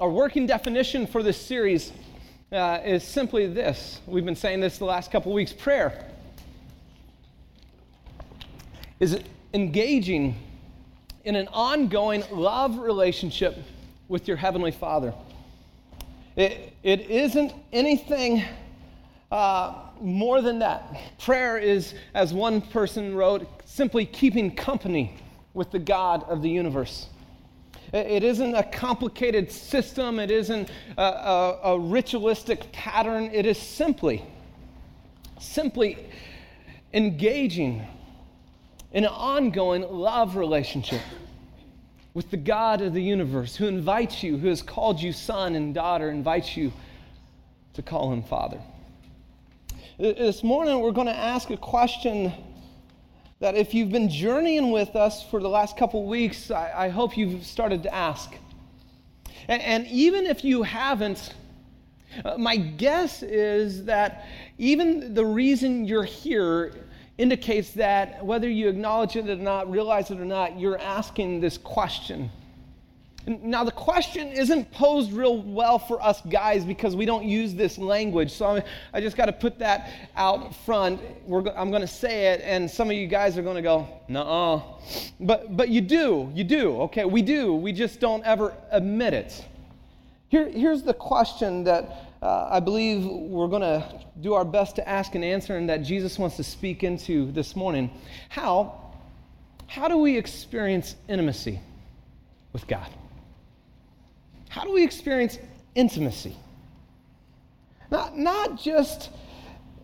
our 0.00 0.10
working 0.10 0.46
definition 0.46 1.06
for 1.06 1.22
this 1.22 1.40
series 1.40 1.92
uh, 2.50 2.80
is 2.84 3.04
simply 3.04 3.46
this. 3.46 4.00
We've 4.06 4.24
been 4.24 4.34
saying 4.34 4.60
this 4.60 4.78
the 4.78 4.84
last 4.84 5.12
couple 5.12 5.32
weeks 5.32 5.52
prayer 5.52 6.10
is 8.98 9.20
engaging 9.52 10.36
in 11.24 11.36
an 11.36 11.48
ongoing 11.48 12.24
love 12.32 12.78
relationship 12.78 13.56
with 14.08 14.26
your 14.26 14.36
Heavenly 14.36 14.72
Father. 14.72 15.14
It, 16.36 16.72
it 16.82 17.02
isn't 17.02 17.52
anything 17.72 18.44
uh, 19.30 19.74
more 20.00 20.42
than 20.42 20.58
that. 20.58 20.98
Prayer 21.20 21.56
is, 21.56 21.94
as 22.14 22.34
one 22.34 22.60
person 22.60 23.14
wrote, 23.14 23.46
simply 23.64 24.06
keeping 24.06 24.54
company 24.54 25.16
with 25.54 25.70
the 25.70 25.78
God 25.78 26.24
of 26.24 26.42
the 26.42 26.50
universe. 26.50 27.06
It 27.94 28.24
isn't 28.24 28.56
a 28.56 28.64
complicated 28.64 29.52
system, 29.52 30.18
it 30.18 30.28
isn't 30.28 30.68
a, 30.98 31.02
a, 31.02 31.60
a 31.62 31.78
ritualistic 31.78 32.72
pattern. 32.72 33.30
It 33.32 33.46
is 33.46 33.56
simply, 33.56 34.24
simply 35.38 36.04
engaging 36.92 37.86
in 38.90 39.04
an 39.04 39.10
ongoing 39.10 39.82
love 39.82 40.34
relationship 40.34 41.02
with 42.14 42.32
the 42.32 42.36
God 42.36 42.80
of 42.80 42.94
the 42.94 43.02
universe 43.02 43.54
who 43.54 43.68
invites 43.68 44.24
you, 44.24 44.38
who 44.38 44.48
has 44.48 44.60
called 44.60 45.00
you 45.00 45.12
son 45.12 45.54
and 45.54 45.72
daughter, 45.72 46.10
invites 46.10 46.56
you 46.56 46.72
to 47.74 47.82
call 47.82 48.12
him 48.12 48.24
father. 48.24 48.60
This 49.98 50.42
morning, 50.42 50.80
we're 50.80 50.90
going 50.90 51.06
to 51.06 51.16
ask 51.16 51.50
a 51.50 51.56
question 51.56 52.32
that 53.40 53.56
if 53.56 53.74
you've 53.74 53.90
been 53.90 54.08
journeying 54.08 54.70
with 54.70 54.96
us 54.96 55.22
for 55.22 55.40
the 55.40 55.48
last 55.48 55.76
couple 55.76 56.06
weeks, 56.06 56.50
I, 56.50 56.86
I 56.86 56.88
hope 56.88 57.16
you've 57.16 57.44
started 57.44 57.82
to 57.82 57.94
ask. 57.94 58.34
And, 59.48 59.60
and 59.62 59.86
even 59.88 60.26
if 60.26 60.44
you 60.44 60.62
haven't, 60.62 61.34
uh, 62.24 62.38
my 62.38 62.56
guess 62.56 63.22
is 63.22 63.84
that 63.84 64.26
even 64.58 65.14
the 65.14 65.24
reason 65.24 65.84
you're 65.84 66.04
here 66.04 66.72
indicates 67.18 67.72
that 67.72 68.24
whether 68.24 68.48
you 68.48 68.68
acknowledge 68.68 69.16
it 69.16 69.28
or 69.28 69.36
not, 69.36 69.70
realize 69.70 70.10
it 70.10 70.18
or 70.18 70.24
not, 70.24 70.58
you're 70.58 70.80
asking 70.80 71.40
this 71.40 71.58
question. 71.58 72.30
Now, 73.26 73.64
the 73.64 73.72
question 73.72 74.28
isn't 74.28 74.70
posed 74.72 75.12
real 75.12 75.40
well 75.40 75.78
for 75.78 76.02
us 76.02 76.20
guys 76.28 76.64
because 76.64 76.94
we 76.94 77.06
don't 77.06 77.24
use 77.24 77.54
this 77.54 77.78
language. 77.78 78.30
So 78.30 78.62
I 78.92 79.00
just 79.00 79.16
got 79.16 79.26
to 79.26 79.32
put 79.32 79.58
that 79.60 79.90
out 80.14 80.54
front. 80.54 81.00
I'm 81.56 81.70
going 81.70 81.80
to 81.80 81.86
say 81.86 82.32
it, 82.32 82.42
and 82.44 82.70
some 82.70 82.90
of 82.90 82.96
you 82.96 83.06
guys 83.06 83.38
are 83.38 83.42
going 83.42 83.56
to 83.56 83.62
go, 83.62 83.88
"Nuh-uh," 84.08 84.60
but 85.20 85.56
but 85.56 85.70
you 85.70 85.80
do, 85.80 86.30
you 86.34 86.44
do. 86.44 86.82
Okay, 86.82 87.06
we 87.06 87.22
do. 87.22 87.54
We 87.54 87.72
just 87.72 87.98
don't 87.98 88.22
ever 88.24 88.54
admit 88.70 89.14
it. 89.14 89.42
Here, 90.28 90.48
here's 90.48 90.82
the 90.82 90.94
question 90.94 91.64
that 91.64 92.10
uh, 92.20 92.48
I 92.50 92.60
believe 92.60 93.06
we're 93.06 93.48
going 93.48 93.62
to 93.62 94.02
do 94.20 94.34
our 94.34 94.44
best 94.44 94.76
to 94.76 94.86
ask 94.86 95.14
and 95.14 95.24
answer, 95.24 95.56
and 95.56 95.68
that 95.70 95.78
Jesus 95.78 96.18
wants 96.18 96.36
to 96.36 96.44
speak 96.44 96.84
into 96.84 97.32
this 97.32 97.56
morning. 97.56 97.90
How? 98.28 98.80
How 99.66 99.88
do 99.88 99.96
we 99.96 100.18
experience 100.18 100.94
intimacy 101.08 101.58
with 102.52 102.66
God? 102.66 102.90
How 104.54 104.62
do 104.62 104.70
we 104.70 104.84
experience 104.84 105.36
intimacy? 105.74 106.36
Not, 107.90 108.16
not 108.16 108.56
just 108.56 109.10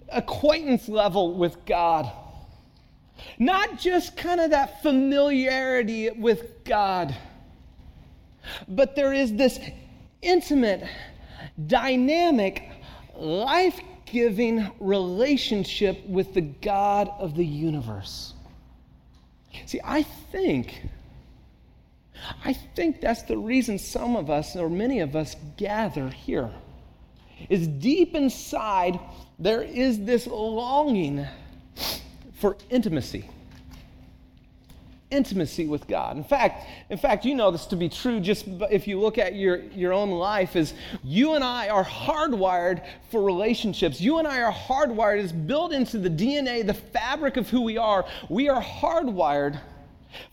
acquaintance 0.09 0.89
level 0.89 1.35
with 1.35 1.65
God, 1.67 2.09
not 3.37 3.81
just 3.81 4.17
kind 4.17 4.41
of 4.41 4.51
that 4.51 4.81
familiarity 4.81 6.11
with 6.11 6.63
God, 6.63 7.17
but 8.69 8.95
there 8.95 9.13
is 9.13 9.35
this 9.35 9.59
intimate, 10.23 10.85
dynamic, 11.67 12.71
life 13.17 13.81
giving 14.07 14.71
relationship 14.79 16.07
with 16.07 16.33
the 16.33 16.43
God 16.43 17.11
of 17.19 17.35
the 17.35 17.45
universe. 17.45 18.35
See, 19.67 19.81
I 19.83 20.05
think 20.05 20.87
I 22.45 22.53
think 22.53 23.01
that's 23.01 23.23
the 23.23 23.39
reason 23.39 23.79
some 23.79 24.17
of 24.17 24.31
us, 24.31 24.57
or 24.57 24.69
many 24.69 25.01
of 25.01 25.17
us, 25.17 25.37
gather 25.57 26.09
here. 26.09 26.51
Is 27.49 27.67
deep 27.67 28.15
inside, 28.15 29.01
there 29.39 29.63
is 29.63 30.05
this 30.05 30.27
longing 30.27 31.27
for 32.35 32.57
intimacy. 32.69 33.29
Intimacy 35.11 35.67
with 35.67 35.89
God. 35.89 36.17
In 36.17 36.23
fact, 36.23 36.69
in 36.89 36.99
fact, 36.99 37.25
you 37.25 37.35
know 37.35 37.51
this 37.51 37.67
to 37.67 37.77
be 37.77 37.89
true 37.89 38.21
just 38.21 38.47
if 38.71 38.87
you 38.87 39.01
look 39.01 39.19
at 39.19 39.35
your, 39.35 39.57
your 39.57 39.93
own 39.93 40.11
life, 40.11 40.55
is 40.55 40.75
you 41.03 41.35
and 41.35 41.43
I 41.43 41.69
are 41.69 41.85
hardwired 41.85 42.85
for 43.11 43.23
relationships. 43.23 44.01
You 44.01 44.19
and 44.19 44.29
I 44.29 44.43
are 44.43 44.53
hardwired, 44.53 45.19
is 45.19 45.33
built 45.33 45.73
into 45.73 45.99
the 45.99 46.11
DNA, 46.11 46.65
the 46.65 46.75
fabric 46.75 47.37
of 47.37 47.49
who 47.49 47.63
we 47.63 47.77
are. 47.77 48.07
We 48.29 48.49
are 48.49 48.63
hardwired 48.63 49.59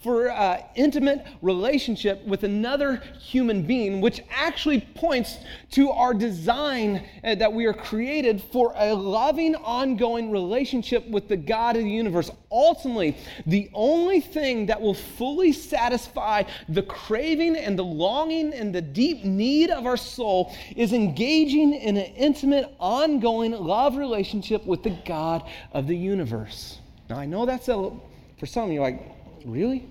for 0.03 0.29
uh, 0.29 0.61
intimate 0.75 1.25
relationship 1.41 2.23
with 2.25 2.43
another 2.43 2.97
human 3.19 3.63
being, 3.63 4.01
which 4.01 4.21
actually 4.29 4.81
points 4.95 5.37
to 5.71 5.91
our 5.91 6.13
design 6.13 7.05
uh, 7.23 7.35
that 7.35 7.51
we 7.51 7.65
are 7.65 7.73
created 7.73 8.41
for 8.51 8.73
a 8.75 8.93
loving, 8.93 9.55
ongoing 9.55 10.31
relationship 10.31 11.07
with 11.09 11.27
the 11.27 11.37
God 11.37 11.75
of 11.75 11.83
the 11.83 11.89
universe. 11.89 12.29
Ultimately, 12.51 13.17
the 13.45 13.69
only 13.73 14.21
thing 14.21 14.65
that 14.67 14.79
will 14.79 14.93
fully 14.93 15.51
satisfy 15.51 16.43
the 16.69 16.83
craving 16.83 17.55
and 17.55 17.77
the 17.77 17.83
longing 17.83 18.53
and 18.53 18.73
the 18.73 18.81
deep 18.81 19.23
need 19.23 19.69
of 19.69 19.85
our 19.85 19.97
soul 19.97 20.55
is 20.75 20.93
engaging 20.93 21.73
in 21.73 21.97
an 21.97 22.13
intimate, 22.15 22.73
ongoing 22.79 23.51
love 23.51 23.97
relationship 23.97 24.65
with 24.65 24.83
the 24.83 24.97
God 25.05 25.43
of 25.73 25.87
the 25.87 25.95
universe. 25.95 26.79
Now, 27.09 27.17
I 27.17 27.25
know 27.25 27.45
that's 27.45 27.67
a, 27.67 27.91
for 28.39 28.45
some 28.45 28.65
of 28.65 28.71
you, 28.71 28.81
like, 28.81 29.16
Really? 29.47 29.87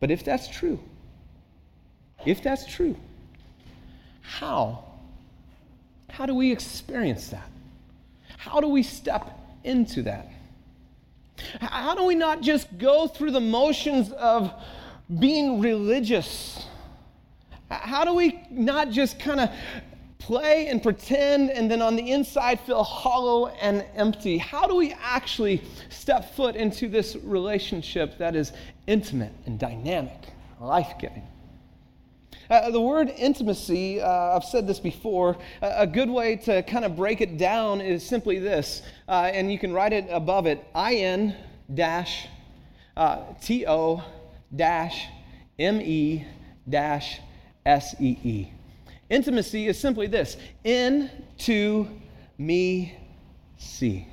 But 0.00 0.10
if 0.10 0.24
that's 0.24 0.48
true, 0.48 0.80
if 2.26 2.42
that's 2.42 2.66
true, 2.66 2.96
how? 4.22 4.84
How 6.10 6.26
do 6.26 6.34
we 6.34 6.50
experience 6.50 7.28
that? 7.28 7.48
How 8.36 8.60
do 8.60 8.66
we 8.68 8.82
step 8.82 9.38
into 9.62 10.02
that? 10.02 10.28
How 11.60 11.94
do 11.94 12.04
we 12.04 12.16
not 12.16 12.40
just 12.40 12.76
go 12.76 13.06
through 13.06 13.30
the 13.30 13.40
motions 13.40 14.10
of 14.12 14.52
being 15.20 15.60
religious? 15.60 16.66
How 17.70 18.04
do 18.04 18.14
we 18.14 18.40
not 18.50 18.90
just 18.90 19.20
kind 19.20 19.40
of 19.40 19.50
play 20.28 20.66
and 20.66 20.82
pretend 20.82 21.50
and 21.50 21.70
then 21.70 21.80
on 21.80 21.96
the 21.96 22.12
inside 22.12 22.60
feel 22.60 22.84
hollow 22.84 23.46
and 23.46 23.82
empty? 23.96 24.36
How 24.36 24.66
do 24.66 24.76
we 24.76 24.92
actually 25.00 25.62
step 25.88 26.34
foot 26.34 26.54
into 26.54 26.86
this 26.86 27.16
relationship 27.24 28.18
that 28.18 28.36
is 28.36 28.52
intimate 28.86 29.32
and 29.46 29.58
dynamic, 29.58 30.28
life 30.60 30.92
giving? 31.00 31.26
Uh, 32.50 32.70
the 32.70 32.80
word 32.80 33.08
intimacy, 33.16 34.02
uh, 34.02 34.36
I've 34.36 34.44
said 34.44 34.66
this 34.66 34.78
before, 34.78 35.38
uh, 35.62 35.72
a 35.76 35.86
good 35.86 36.10
way 36.10 36.36
to 36.36 36.62
kind 36.64 36.84
of 36.84 36.94
break 36.94 37.22
it 37.22 37.38
down 37.38 37.80
is 37.80 38.06
simply 38.06 38.38
this, 38.38 38.82
uh, 39.08 39.30
and 39.32 39.50
you 39.50 39.58
can 39.58 39.72
write 39.72 39.94
it 39.94 40.08
above 40.10 40.44
it 40.46 40.62
I-N 40.74 41.34
dash 41.72 42.28
uh, 42.98 43.22
T-O 43.40 44.04
dash 44.54 45.06
M-E 45.58 46.26
dash 46.68 47.20
S-E-E. 47.64 48.57
Intimacy 49.10 49.66
is 49.66 49.78
simply 49.78 50.06
this 50.06 50.36
in 50.64 51.10
to 51.38 51.88
me 52.36 52.96
see. 53.56 54.06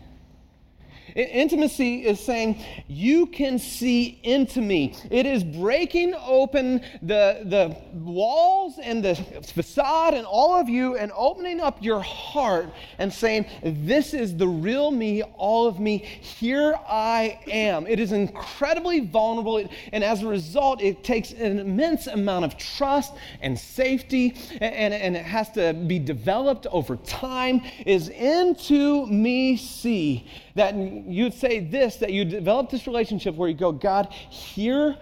Intimacy 1.13 2.05
is 2.05 2.19
saying, 2.19 2.63
You 2.87 3.27
can 3.27 3.59
see 3.59 4.19
into 4.23 4.61
me. 4.61 4.95
It 5.11 5.25
is 5.25 5.43
breaking 5.43 6.15
open 6.25 6.81
the, 7.01 7.41
the 7.45 7.77
walls 7.93 8.79
and 8.81 9.03
the 9.03 9.15
facade 9.15 10.13
and 10.13 10.25
all 10.25 10.55
of 10.55 10.67
you 10.67 10.97
and 10.97 11.11
opening 11.15 11.61
up 11.61 11.81
your 11.81 12.01
heart 12.01 12.69
and 12.97 13.13
saying, 13.13 13.45
This 13.63 14.13
is 14.13 14.35
the 14.35 14.47
real 14.47 14.91
me, 14.91 15.21
all 15.21 15.67
of 15.67 15.79
me. 15.79 15.99
Here 15.99 16.75
I 16.87 17.39
am. 17.47 17.87
It 17.87 17.99
is 17.99 18.11
incredibly 18.11 19.01
vulnerable. 19.01 19.67
And 19.91 20.03
as 20.03 20.23
a 20.23 20.27
result, 20.27 20.81
it 20.81 21.03
takes 21.03 21.31
an 21.31 21.59
immense 21.59 22.07
amount 22.07 22.45
of 22.45 22.57
trust 22.57 23.13
and 23.41 23.57
safety, 23.57 24.35
and, 24.59 24.93
and 24.93 25.15
it 25.15 25.25
has 25.25 25.51
to 25.51 25.73
be 25.73 25.99
developed 25.99 26.67
over 26.71 26.95
time. 26.97 27.61
Is 27.85 28.09
into 28.09 29.05
me 29.07 29.57
see 29.57 30.27
that 30.55 30.75
you'd 30.75 31.33
say 31.33 31.59
this, 31.59 31.97
that 31.97 32.11
you 32.13 32.25
develop 32.25 32.69
this 32.69 32.87
relationship 32.87 33.35
where 33.35 33.49
you 33.49 33.55
go, 33.55 33.71
God, 33.71 34.11
here 34.11 34.97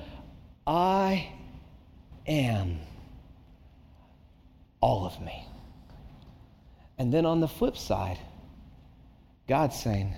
I 0.67 1.31
am, 2.27 2.79
all 4.81 5.05
of 5.05 5.21
me. 5.21 5.47
And 6.97 7.13
then 7.13 7.25
on 7.25 7.39
the 7.39 7.47
flip 7.47 7.77
side, 7.77 8.19
God's 9.47 9.79
saying, 9.79 10.13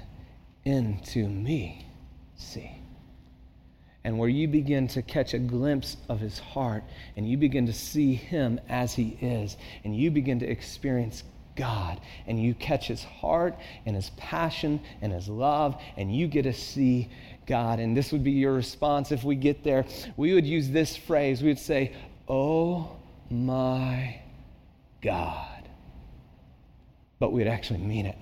into 0.65 1.27
me, 1.27 1.85
see. 2.35 2.71
and 4.05 4.19
where 4.19 4.29
you 4.29 4.47
begin 4.47 4.87
to 4.87 5.01
catch 5.01 5.33
a 5.33 5.39
glimpse 5.39 5.97
of 6.09 6.19
his 6.19 6.37
heart 6.37 6.83
and 7.17 7.27
you 7.27 7.37
begin 7.37 7.65
to 7.65 7.73
see 7.73 8.13
him 8.13 8.59
as 8.69 8.93
he 8.93 9.17
is 9.19 9.57
and 9.83 9.95
you 9.97 10.11
begin 10.11 10.39
to 10.39 10.45
experience 10.45 11.23
God 11.55 11.99
and 12.27 12.41
you 12.41 12.53
catch 12.53 12.87
his 12.87 13.03
heart 13.03 13.55
and 13.85 13.95
his 13.95 14.11
passion 14.17 14.79
and 15.01 15.11
his 15.11 15.27
love 15.27 15.81
and 15.97 16.15
you 16.15 16.27
get 16.27 16.43
to 16.43 16.53
see 16.53 17.09
God. 17.45 17.79
And 17.79 17.95
this 17.95 18.11
would 18.11 18.23
be 18.23 18.31
your 18.31 18.53
response 18.53 19.11
if 19.11 19.23
we 19.23 19.35
get 19.35 19.63
there. 19.63 19.85
We 20.17 20.33
would 20.33 20.45
use 20.45 20.69
this 20.69 20.95
phrase. 20.95 21.41
We 21.41 21.49
would 21.49 21.59
say, 21.59 21.93
Oh 22.27 22.95
my 23.29 24.19
God. 25.01 25.69
But 27.19 27.31
we'd 27.31 27.47
actually 27.47 27.79
mean 27.79 28.05
it. 28.05 28.17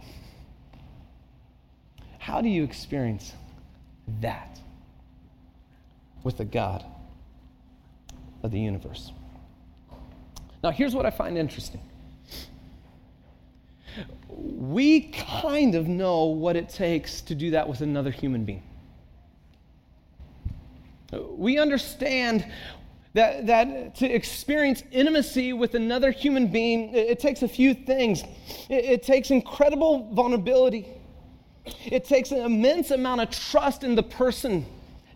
How 2.20 2.42
do 2.42 2.48
you 2.48 2.64
experience 2.64 3.34
that 4.22 4.60
with 6.24 6.38
the 6.38 6.46
God 6.46 6.86
of 8.44 8.52
the 8.52 8.60
universe? 8.60 9.12
Now, 10.64 10.72
here's 10.72 10.96
what 10.96 11.06
I 11.06 11.10
find 11.10 11.38
interesting. 11.38 11.82
We 14.30 15.12
kind 15.12 15.76
of 15.76 15.88
know 15.88 16.26
what 16.26 16.56
it 16.56 16.70
takes 16.70 17.22
to 17.22 17.36
do 17.36 17.52
that 17.52 17.68
with 17.68 17.82
another 17.82 18.12
human 18.12 18.46
being. 18.46 18.64
We 21.12 21.60
understand 21.60 22.46
that, 23.14 23.46
that 23.46 23.96
to 23.96 24.08
experience 24.08 24.84
intimacy 24.92 25.54
with 25.54 25.76
another 25.76 26.12
human 26.12 26.48
being, 26.48 26.94
it, 26.94 27.10
it 27.10 27.20
takes 27.20 27.44
a 27.44 27.48
few 27.48 27.74
things. 27.74 28.24
It, 28.70 28.86
it 28.86 29.04
takes 29.04 29.30
incredible 29.30 30.10
vulnerability, 30.14 30.88
it 31.86 32.06
takes 32.06 32.32
an 32.32 32.40
immense 32.40 32.92
amount 32.92 33.22
of 33.22 33.30
trust 33.30 33.84
in 33.84 33.96
the 33.96 34.04
person 34.04 34.66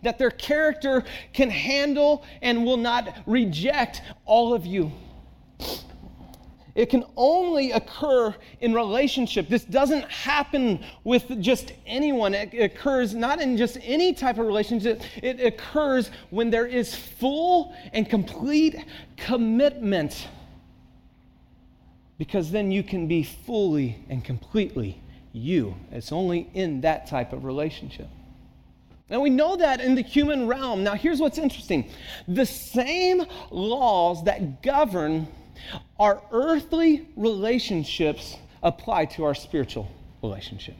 that 0.02 0.18
their 0.18 0.30
character 0.30 1.04
can 1.32 1.50
handle 1.50 2.24
and 2.40 2.64
will 2.64 2.76
not 2.76 3.16
reject 3.26 4.02
all 4.24 4.54
of 4.54 4.64
you. 4.64 4.92
It 6.78 6.90
can 6.90 7.04
only 7.16 7.72
occur 7.72 8.32
in 8.60 8.72
relationship. 8.72 9.48
This 9.48 9.64
doesn't 9.64 10.04
happen 10.04 10.78
with 11.02 11.42
just 11.42 11.72
anyone. 11.86 12.34
It 12.34 12.54
occurs 12.54 13.16
not 13.16 13.40
in 13.40 13.56
just 13.56 13.78
any 13.82 14.14
type 14.14 14.38
of 14.38 14.46
relationship. 14.46 15.02
It 15.20 15.40
occurs 15.40 16.12
when 16.30 16.50
there 16.50 16.66
is 16.66 16.94
full 16.94 17.74
and 17.92 18.08
complete 18.08 18.76
commitment. 19.16 20.28
Because 22.16 22.52
then 22.52 22.70
you 22.70 22.84
can 22.84 23.08
be 23.08 23.24
fully 23.24 23.98
and 24.08 24.24
completely 24.24 25.02
you. 25.32 25.74
It's 25.90 26.12
only 26.12 26.48
in 26.54 26.82
that 26.82 27.08
type 27.08 27.32
of 27.32 27.44
relationship. 27.44 28.06
Now 29.10 29.18
we 29.18 29.30
know 29.30 29.56
that 29.56 29.80
in 29.80 29.96
the 29.96 30.02
human 30.02 30.46
realm. 30.46 30.84
Now 30.84 30.94
here's 30.94 31.18
what's 31.18 31.38
interesting 31.38 31.90
the 32.28 32.46
same 32.46 33.26
laws 33.50 34.22
that 34.26 34.62
govern 34.62 35.26
our 35.98 36.22
earthly 36.30 37.08
relationships 37.16 38.36
apply 38.62 39.06
to 39.06 39.24
our 39.24 39.34
spiritual 39.34 39.88
relationship. 40.22 40.74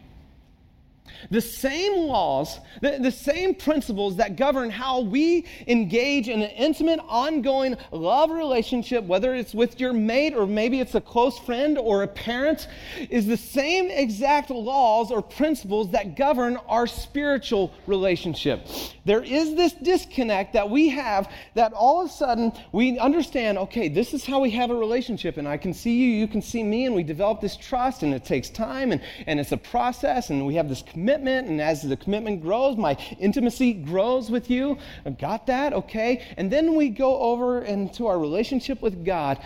The 1.30 1.40
same 1.40 2.06
laws, 2.06 2.58
the, 2.80 2.98
the, 3.00 3.10
same 3.10 3.54
principles 3.54 4.16
that 4.16 4.36
govern 4.36 4.70
how 4.70 5.00
we 5.00 5.44
engage 5.66 6.28
in 6.28 6.42
an 6.42 6.50
intimate, 6.50 7.00
ongoing 7.08 7.76
love 7.90 8.30
relationship, 8.30 9.04
whether 9.04 9.34
it's 9.34 9.54
with 9.54 9.80
your 9.80 9.92
mate 9.92 10.34
or 10.34 10.46
maybe 10.46 10.80
it's 10.80 10.94
a 10.94 11.00
close 11.00 11.38
friend 11.38 11.78
or 11.78 12.02
a 12.02 12.08
parent, 12.08 12.68
is 13.10 13.26
the 13.26 13.36
same 13.36 13.90
exact 13.90 14.50
laws 14.50 15.10
or 15.10 15.22
principles 15.22 15.90
that 15.90 16.16
govern 16.16 16.56
our 16.68 16.86
spiritual 16.86 17.72
relationship. 17.86 18.66
There 19.04 19.22
is 19.22 19.54
this 19.54 19.72
disconnect 19.72 20.52
that 20.52 20.70
we 20.70 20.88
have 20.90 21.30
that 21.54 21.72
all 21.72 22.02
of 22.02 22.10
a 22.10 22.12
sudden 22.12 22.52
we 22.72 22.98
understand 22.98 23.58
okay, 23.58 23.88
this 23.88 24.14
is 24.14 24.24
how 24.24 24.40
we 24.40 24.50
have 24.50 24.70
a 24.70 24.74
relationship, 24.74 25.36
and 25.36 25.48
I 25.48 25.56
can 25.56 25.72
see 25.72 25.96
you, 25.96 26.10
you 26.10 26.28
can 26.28 26.42
see 26.42 26.62
me, 26.62 26.86
and 26.86 26.94
we 26.94 27.02
develop 27.02 27.40
this 27.40 27.56
trust, 27.56 28.02
and 28.02 28.14
it 28.14 28.24
takes 28.24 28.48
time, 28.50 28.92
and, 28.92 29.00
and 29.26 29.40
it's 29.40 29.52
a 29.52 29.56
process, 29.56 30.30
and 30.30 30.46
we 30.46 30.54
have 30.54 30.68
this 30.68 30.82
commitment 30.98 31.46
and 31.46 31.60
as 31.60 31.82
the 31.82 31.96
commitment 31.96 32.42
grows, 32.42 32.76
my 32.76 32.96
intimacy 33.20 33.72
grows 33.72 34.32
with 34.32 34.50
you. 34.50 34.76
I've 35.06 35.16
got 35.16 35.46
that, 35.46 35.72
okay? 35.72 36.26
And 36.36 36.50
then 36.50 36.74
we 36.74 36.88
go 36.88 37.20
over 37.20 37.62
into 37.62 38.08
our 38.08 38.18
relationship 38.18 38.82
with 38.82 39.04
God, 39.04 39.38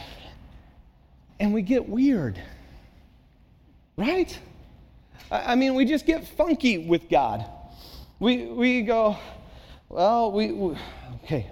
and 1.39 1.53
we 1.53 1.61
get 1.61 1.87
weird, 1.87 2.41
right? 3.99 4.39
I 5.31 5.55
mean, 5.55 5.75
we 5.75 5.85
just 5.85 6.07
get 6.07 6.27
funky 6.27 6.79
with 6.79 7.11
God. 7.11 7.45
We, 8.19 8.47
we 8.47 8.81
go, 8.81 9.19
well, 9.91 10.33
we, 10.33 10.53
we 10.53 10.79
okay, 11.25 11.51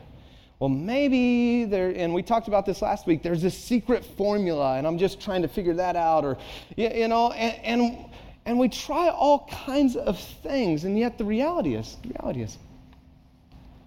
well, 0.61 0.71
maybe 0.71 1.67
there, 1.67 1.91
and 1.91 2.15
we 2.15 2.23
talked 2.23 2.49
about 2.49 2.65
this 2.65 2.81
last 2.81 3.07
week, 3.07 3.23
there's 3.23 3.43
this 3.43 3.57
secret 3.57 4.03
formula, 4.03 4.79
and 4.79 4.87
I'm 4.87 4.97
just 4.97 5.21
trying 5.21 5.43
to 5.43 5.49
figure 5.49 5.75
that 5.75 5.95
out, 5.95 6.25
or, 6.25 6.39
you 6.77 7.07
know, 7.09 7.33
and, 7.33 7.83
and 7.83 8.11
and 8.47 8.59
we 8.59 8.69
try 8.69 9.09
all 9.09 9.47
kinds 9.49 9.97
of 9.97 10.19
things, 10.19 10.85
and 10.85 10.99
yet 10.99 11.19
the 11.19 11.25
reality 11.25 11.75
is, 11.75 11.97
the 12.03 12.09
reality 12.09 12.43
is, 12.43 12.59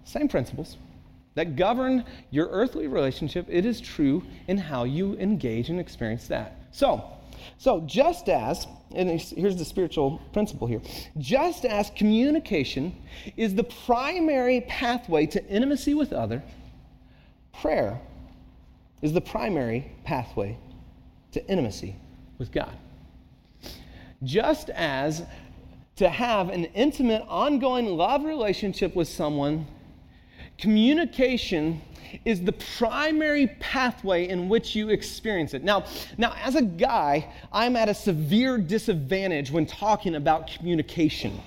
same 0.04 0.28
principles 0.28 0.76
that 1.34 1.56
govern 1.56 2.04
your 2.30 2.48
earthly 2.48 2.86
relationship, 2.86 3.46
it 3.48 3.66
is 3.66 3.80
true 3.80 4.22
in 4.46 4.56
how 4.56 4.84
you 4.84 5.14
engage 5.14 5.68
and 5.68 5.80
experience 5.80 6.28
that. 6.28 6.56
So, 6.70 7.04
so 7.58 7.80
just 7.80 8.28
as, 8.28 8.66
and 8.94 9.20
here's 9.20 9.56
the 9.56 9.64
spiritual 9.64 10.20
principle 10.32 10.68
here, 10.68 10.80
just 11.18 11.64
as 11.64 11.90
communication 11.96 12.94
is 13.36 13.54
the 13.54 13.64
primary 13.64 14.60
pathway 14.62 15.26
to 15.26 15.44
intimacy 15.46 15.94
with 15.94 16.12
other, 16.12 16.42
prayer 17.52 18.00
is 19.02 19.12
the 19.12 19.20
primary 19.20 19.90
pathway 20.04 20.56
to 21.32 21.44
intimacy 21.48 21.96
with 22.38 22.52
God 22.52 22.76
just 24.24 24.70
as 24.70 25.22
to 25.96 26.08
have 26.08 26.48
an 26.48 26.64
intimate, 26.66 27.24
ongoing 27.28 27.86
love 27.86 28.24
relationship 28.24 28.96
with 28.96 29.08
someone, 29.08 29.66
communication 30.58 31.80
is 32.24 32.42
the 32.42 32.52
primary 32.78 33.48
pathway 33.60 34.28
in 34.28 34.48
which 34.48 34.74
you 34.74 34.88
experience 34.88 35.54
it. 35.54 35.64
Now, 35.64 35.84
now 36.16 36.34
as 36.42 36.54
a 36.54 36.62
guy, 36.62 37.32
I'm 37.52 37.76
at 37.76 37.88
a 37.88 37.94
severe 37.94 38.58
disadvantage 38.58 39.50
when 39.50 39.66
talking 39.66 40.14
about 40.14 40.48
communication 40.48 41.40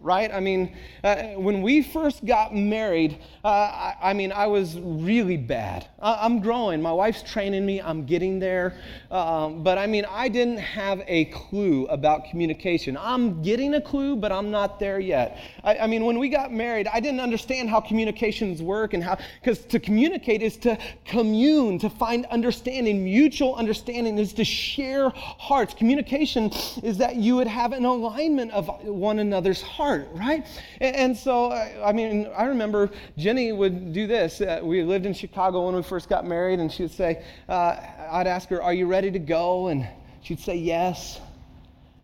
right? 0.00 0.30
I 0.32 0.38
mean, 0.38 0.76
uh, 1.02 1.16
when 1.34 1.60
we 1.60 1.82
first 1.82 2.24
got 2.24 2.54
married, 2.54 3.18
uh, 3.44 3.48
I, 3.48 3.96
I, 4.02 4.12
mean, 4.12 4.30
I 4.30 4.46
was 4.46 4.78
really 4.78 5.36
bad. 5.36 5.88
I, 5.98 6.24
am 6.24 6.40
growing. 6.40 6.80
My 6.80 6.92
wife's 6.92 7.22
training 7.22 7.66
me. 7.66 7.80
I'm 7.80 8.06
getting 8.06 8.38
there. 8.38 8.74
Um, 9.10 9.64
but 9.64 9.76
I 9.76 9.86
mean, 9.86 10.06
I 10.08 10.28
didn't 10.28 10.58
have 10.58 11.02
a 11.06 11.26
clue 11.26 11.86
about 11.86 12.26
communication. 12.26 12.96
I'm 12.96 13.42
getting 13.42 13.74
a 13.74 13.80
clue, 13.80 14.14
but 14.14 14.30
I'm 14.30 14.52
not 14.52 14.78
there 14.78 15.00
yet. 15.00 15.38
I, 15.64 15.78
I 15.78 15.86
mean, 15.88 16.04
when 16.04 16.18
we 16.18 16.28
got 16.28 16.52
married, 16.52 16.86
I 16.86 17.00
didn't 17.00 17.20
understand 17.20 17.68
how 17.68 17.80
communications 17.80 18.62
work 18.62 18.94
and 18.94 19.02
how, 19.02 19.18
because 19.42 19.58
to 19.66 19.80
communicate 19.80 20.42
is 20.42 20.56
to 20.58 20.78
commune, 21.06 21.78
to 21.80 21.90
find 21.90 22.24
understanding. 22.26 23.02
Mutual 23.02 23.56
understanding 23.56 24.18
is 24.18 24.32
to 24.34 24.44
share 24.44 25.10
hearts. 25.10 25.74
Communication 25.74 26.52
is 26.84 26.98
that 26.98 27.16
you 27.16 27.34
would 27.34 27.48
have 27.48 27.72
an 27.72 27.84
alignment 27.84 28.52
of 28.52 28.68
one 28.84 29.18
another's 29.18 29.60
hearts 29.60 29.87
heart, 29.88 30.08
right? 30.12 30.46
And, 30.80 31.16
so, 31.16 31.50
I 31.50 31.92
mean, 31.92 32.30
I 32.36 32.44
remember 32.44 32.90
Jenny 33.16 33.52
would 33.52 33.92
do 33.92 34.06
this. 34.06 34.40
Uh, 34.40 34.60
we 34.62 34.82
lived 34.82 35.06
in 35.06 35.14
Chicago 35.14 35.66
when 35.66 35.74
we 35.74 35.82
first 35.82 36.08
got 36.08 36.26
married, 36.26 36.60
and 36.60 36.70
she 36.70 36.82
would 36.82 36.92
say, 36.92 37.24
uh, 37.48 37.76
I'd 38.10 38.26
ask 38.26 38.48
her, 38.50 38.62
Are 38.62 38.74
you 38.74 38.86
ready 38.86 39.10
to 39.10 39.18
go? 39.18 39.68
And 39.68 39.88
she'd 40.22 40.40
say, 40.40 40.56
Yes. 40.56 41.20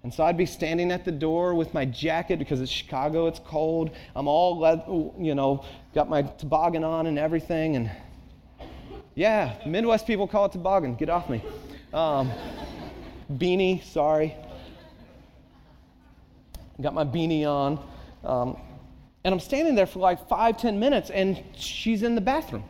And 0.02 0.12
so 0.12 0.24
I'd 0.24 0.36
be 0.36 0.46
standing 0.46 0.90
at 0.92 1.04
the 1.04 1.12
door 1.12 1.54
with 1.54 1.72
my 1.72 1.86
jacket 1.86 2.38
because 2.38 2.60
it's 2.60 2.70
Chicago, 2.70 3.26
it's 3.26 3.40
cold. 3.40 3.90
I'm 4.14 4.28
all, 4.28 5.14
you 5.18 5.34
know, 5.34 5.64
got 5.94 6.10
my 6.10 6.22
toboggan 6.22 6.84
on 6.84 7.06
and 7.06 7.18
everything. 7.18 7.76
And 7.76 7.90
yeah, 9.14 9.54
Midwest 9.66 10.06
people 10.06 10.28
call 10.28 10.44
it 10.44 10.52
toboggan. 10.52 10.96
Get 10.96 11.08
off 11.08 11.30
me. 11.30 11.42
Um, 11.94 12.30
beanie, 13.32 13.82
sorry 13.82 14.34
got 16.80 16.94
my 16.94 17.04
beanie 17.04 17.46
on. 17.46 17.78
Um, 18.24 18.56
and 19.24 19.32
I'm 19.32 19.40
standing 19.40 19.74
there 19.74 19.86
for 19.86 20.00
like 20.00 20.28
five, 20.28 20.58
ten 20.58 20.78
minutes, 20.78 21.10
and 21.10 21.42
she's 21.54 22.02
in 22.02 22.14
the 22.14 22.20
bathroom. 22.20 22.64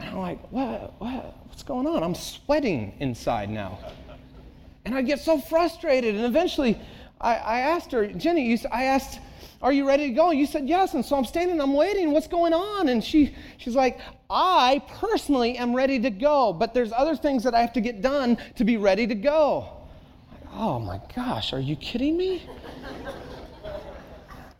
And 0.00 0.10
I'm 0.10 0.18
like, 0.18 0.52
what, 0.52 1.00
what, 1.00 1.36
what's 1.48 1.62
going 1.62 1.86
on? 1.86 2.02
I'm 2.02 2.14
sweating 2.14 2.94
inside 3.00 3.50
now. 3.50 3.78
And 4.84 4.94
I 4.94 5.02
get 5.02 5.20
so 5.20 5.38
frustrated. 5.40 6.14
And 6.14 6.24
eventually, 6.24 6.78
I, 7.20 7.34
I 7.34 7.60
asked 7.60 7.92
her, 7.92 8.06
Jenny, 8.06 8.46
you, 8.46 8.58
I 8.70 8.84
asked, 8.84 9.18
are 9.60 9.72
you 9.72 9.86
ready 9.86 10.08
to 10.08 10.14
go? 10.14 10.30
And 10.30 10.38
you 10.38 10.46
said 10.46 10.68
yes. 10.68 10.94
And 10.94 11.04
so 11.04 11.16
I'm 11.16 11.24
standing, 11.24 11.60
I'm 11.60 11.74
waiting. 11.74 12.12
What's 12.12 12.28
going 12.28 12.52
on? 12.52 12.88
And 12.88 13.02
she, 13.02 13.34
she's 13.56 13.74
like, 13.74 13.98
I 14.30 14.82
personally 14.88 15.56
am 15.56 15.74
ready 15.74 15.98
to 16.00 16.10
go, 16.10 16.52
but 16.52 16.74
there's 16.74 16.92
other 16.92 17.16
things 17.16 17.42
that 17.44 17.54
I 17.54 17.60
have 17.60 17.72
to 17.72 17.80
get 17.80 18.02
done 18.02 18.38
to 18.56 18.64
be 18.64 18.76
ready 18.76 19.06
to 19.06 19.14
go. 19.14 19.77
Oh 20.60 20.80
my 20.80 21.00
gosh, 21.14 21.52
are 21.52 21.60
you 21.60 21.76
kidding 21.76 22.16
me? 22.16 22.42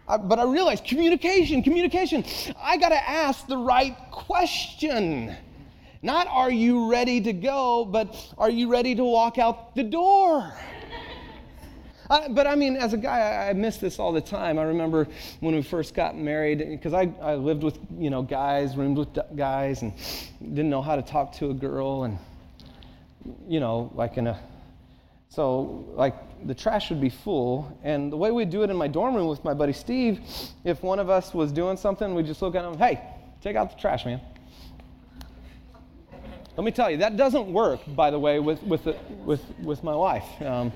I, 0.06 0.16
but 0.16 0.38
I 0.38 0.44
realized 0.44 0.84
communication, 0.84 1.60
communication. 1.60 2.24
I 2.56 2.76
got 2.76 2.90
to 2.90 3.10
ask 3.10 3.48
the 3.48 3.56
right 3.56 3.96
question. 4.12 5.34
Not 6.00 6.28
are 6.28 6.52
you 6.52 6.88
ready 6.88 7.20
to 7.22 7.32
go, 7.32 7.84
but 7.84 8.14
are 8.38 8.48
you 8.48 8.70
ready 8.70 8.94
to 8.94 9.02
walk 9.02 9.38
out 9.38 9.74
the 9.74 9.82
door? 9.82 10.52
But 12.08 12.46
I 12.46 12.54
mean, 12.54 12.76
as 12.76 12.92
a 12.92 12.96
guy, 12.96 13.18
I, 13.18 13.50
I, 13.50 13.52
miss 13.52 13.78
this 13.78 13.98
all 13.98 14.12
the 14.12 14.20
time. 14.20 14.56
I 14.56 14.62
remember 14.62 15.08
when 15.40 15.56
we 15.56 15.62
first 15.62 15.94
got 15.94 16.16
married, 16.16 16.58
because 16.58 16.94
I, 16.94 17.12
I 17.20 17.34
lived 17.34 17.64
with, 17.64 17.78
you 17.98 18.08
know, 18.08 18.22
guys, 18.22 18.76
roomed 18.76 18.96
with 18.96 19.18
guys, 19.36 19.82
and 19.82 19.92
didn't 20.40 20.70
know 20.70 20.80
how 20.80 20.94
to 20.94 21.02
talk 21.02 21.32
to 21.34 21.50
a 21.50 21.54
girl, 21.54 22.04
and, 22.04 22.18
you 23.46 23.60
know, 23.60 23.90
like 23.94 24.16
in 24.16 24.28
a, 24.28 24.40
so 25.28 25.84
like 25.94 26.14
the 26.46 26.54
trash 26.54 26.90
would 26.90 27.00
be 27.00 27.10
full, 27.10 27.78
and 27.82 28.12
the 28.12 28.16
way 28.16 28.30
we'd 28.30 28.50
do 28.50 28.62
it 28.62 28.70
in 28.70 28.76
my 28.76 28.88
dorm 28.88 29.14
room 29.14 29.28
with 29.28 29.44
my 29.44 29.54
buddy 29.54 29.72
Steve, 29.72 30.20
if 30.64 30.82
one 30.82 30.98
of 30.98 31.10
us 31.10 31.34
was 31.34 31.52
doing 31.52 31.76
something, 31.76 32.14
we'd 32.14 32.26
just 32.26 32.42
look 32.42 32.54
at 32.54 32.64
him, 32.64 32.78
hey, 32.78 33.00
take 33.42 33.56
out 33.56 33.70
the 33.70 33.80
trash, 33.80 34.04
man. 34.04 34.20
Let 36.56 36.64
me 36.64 36.72
tell 36.72 36.90
you, 36.90 36.96
that 36.96 37.16
doesn't 37.16 37.52
work, 37.52 37.80
by 37.94 38.10
the 38.10 38.18
way, 38.18 38.40
with, 38.40 38.60
with, 38.64 38.82
the, 38.82 38.96
with, 39.24 39.44
with 39.62 39.84
my 39.84 39.94
wife. 39.94 40.24
Um, 40.42 40.72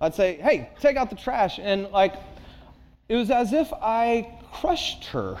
I'd 0.00 0.16
say, 0.16 0.36
hey, 0.36 0.70
take 0.80 0.96
out 0.96 1.10
the 1.10 1.16
trash. 1.16 1.60
And 1.60 1.88
like, 1.92 2.14
it 3.08 3.14
was 3.14 3.30
as 3.30 3.52
if 3.52 3.72
I 3.74 4.36
crushed 4.52 5.04
her. 5.06 5.38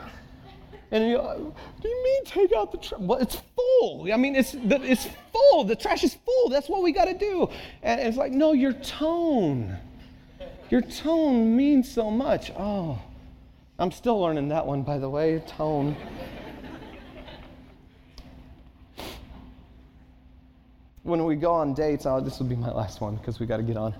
And 0.90 1.04
you 1.04 1.16
know, 1.16 1.54
do 1.80 1.88
you 1.88 2.04
mean 2.04 2.24
take 2.24 2.52
out 2.52 2.70
the 2.72 2.78
trash? 2.78 3.00
Well, 3.00 3.18
it's 3.18 3.38
full. 3.56 4.08
I 4.12 4.16
mean, 4.16 4.36
it's, 4.36 4.54
it's 4.54 5.08
full. 5.32 5.64
The 5.64 5.74
trash 5.74 6.04
is 6.04 6.14
full. 6.14 6.48
That's 6.48 6.68
what 6.68 6.82
we 6.82 6.92
got 6.92 7.06
to 7.06 7.18
do. 7.18 7.48
And 7.82 8.00
it's 8.00 8.16
like, 8.16 8.32
no, 8.32 8.52
your 8.52 8.72
tone. 8.72 9.76
Your 10.70 10.82
tone 10.82 11.56
means 11.56 11.90
so 11.90 12.10
much. 12.10 12.52
Oh, 12.56 13.00
I'm 13.78 13.90
still 13.90 14.20
learning 14.20 14.48
that 14.48 14.64
one, 14.66 14.82
by 14.82 14.98
the 14.98 15.08
way, 15.10 15.42
tone. 15.46 15.96
when 21.06 21.24
we 21.24 21.36
go 21.36 21.52
on 21.52 21.72
dates, 21.72 22.04
oh, 22.04 22.20
this 22.20 22.38
will 22.40 22.46
be 22.46 22.56
my 22.56 22.70
last 22.70 23.00
one 23.00 23.14
because 23.16 23.38
we 23.38 23.46
got 23.46 23.58
to 23.58 23.62
get 23.62 23.76
on. 23.76 23.94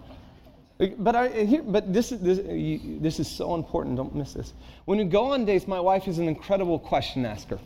But, 0.78 1.16
I, 1.16 1.28
uh, 1.28 1.46
here, 1.46 1.62
but 1.62 1.92
this, 1.92 2.12
is, 2.12 2.20
this, 2.20 2.38
uh, 2.38 2.98
this 3.00 3.18
is 3.18 3.28
so 3.28 3.54
important. 3.54 3.96
Don't 3.96 4.14
miss 4.14 4.34
this. 4.34 4.52
When 4.84 4.98
we 4.98 5.04
go 5.04 5.32
on 5.32 5.46
dates, 5.46 5.66
my 5.66 5.80
wife 5.80 6.06
is 6.06 6.18
an 6.18 6.28
incredible 6.28 6.78
question 6.78 7.24
asker. 7.24 7.58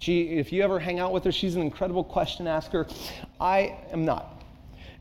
She, 0.00 0.30
if 0.36 0.52
you 0.52 0.62
ever 0.62 0.78
hang 0.78 0.98
out 0.98 1.12
with 1.12 1.24
her, 1.24 1.32
she's 1.32 1.56
an 1.56 1.62
incredible 1.62 2.04
question 2.04 2.46
asker. 2.46 2.86
I 3.40 3.78
am 3.90 4.04
not. 4.04 4.42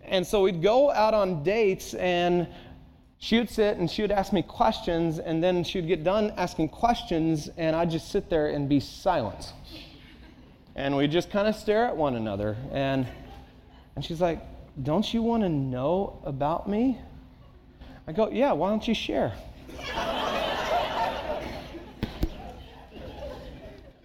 And 0.03 0.25
so 0.25 0.43
we'd 0.43 0.61
go 0.61 0.91
out 0.91 1.13
on 1.13 1.43
dates, 1.43 1.93
and 1.95 2.47
she 3.19 3.37
would 3.37 3.49
sit 3.49 3.77
and 3.77 3.89
she 3.89 4.01
would 4.01 4.11
ask 4.11 4.31
me 4.31 4.43
questions, 4.43 5.19
and 5.19 5.43
then 5.43 5.63
she 5.63 5.79
would 5.79 5.87
get 5.87 6.03
done 6.03 6.31
asking 6.37 6.69
questions, 6.69 7.49
and 7.57 7.75
I'd 7.75 7.91
just 7.91 8.11
sit 8.11 8.29
there 8.29 8.47
and 8.47 8.69
be 8.69 8.79
silent. 8.79 9.53
And 10.75 10.95
we'd 10.95 11.11
just 11.11 11.29
kind 11.29 11.47
of 11.47 11.55
stare 11.55 11.85
at 11.85 11.97
one 11.97 12.15
another. 12.15 12.55
And, 12.71 13.05
and 13.95 14.05
she's 14.05 14.21
like, 14.21 14.39
Don't 14.81 15.13
you 15.13 15.21
want 15.21 15.43
to 15.43 15.49
know 15.49 16.21
about 16.23 16.69
me? 16.69 16.97
I 18.07 18.11
go, 18.11 18.29
Yeah, 18.29 18.51
why 18.53 18.69
don't 18.69 18.87
you 18.87 18.93
share? 18.93 19.33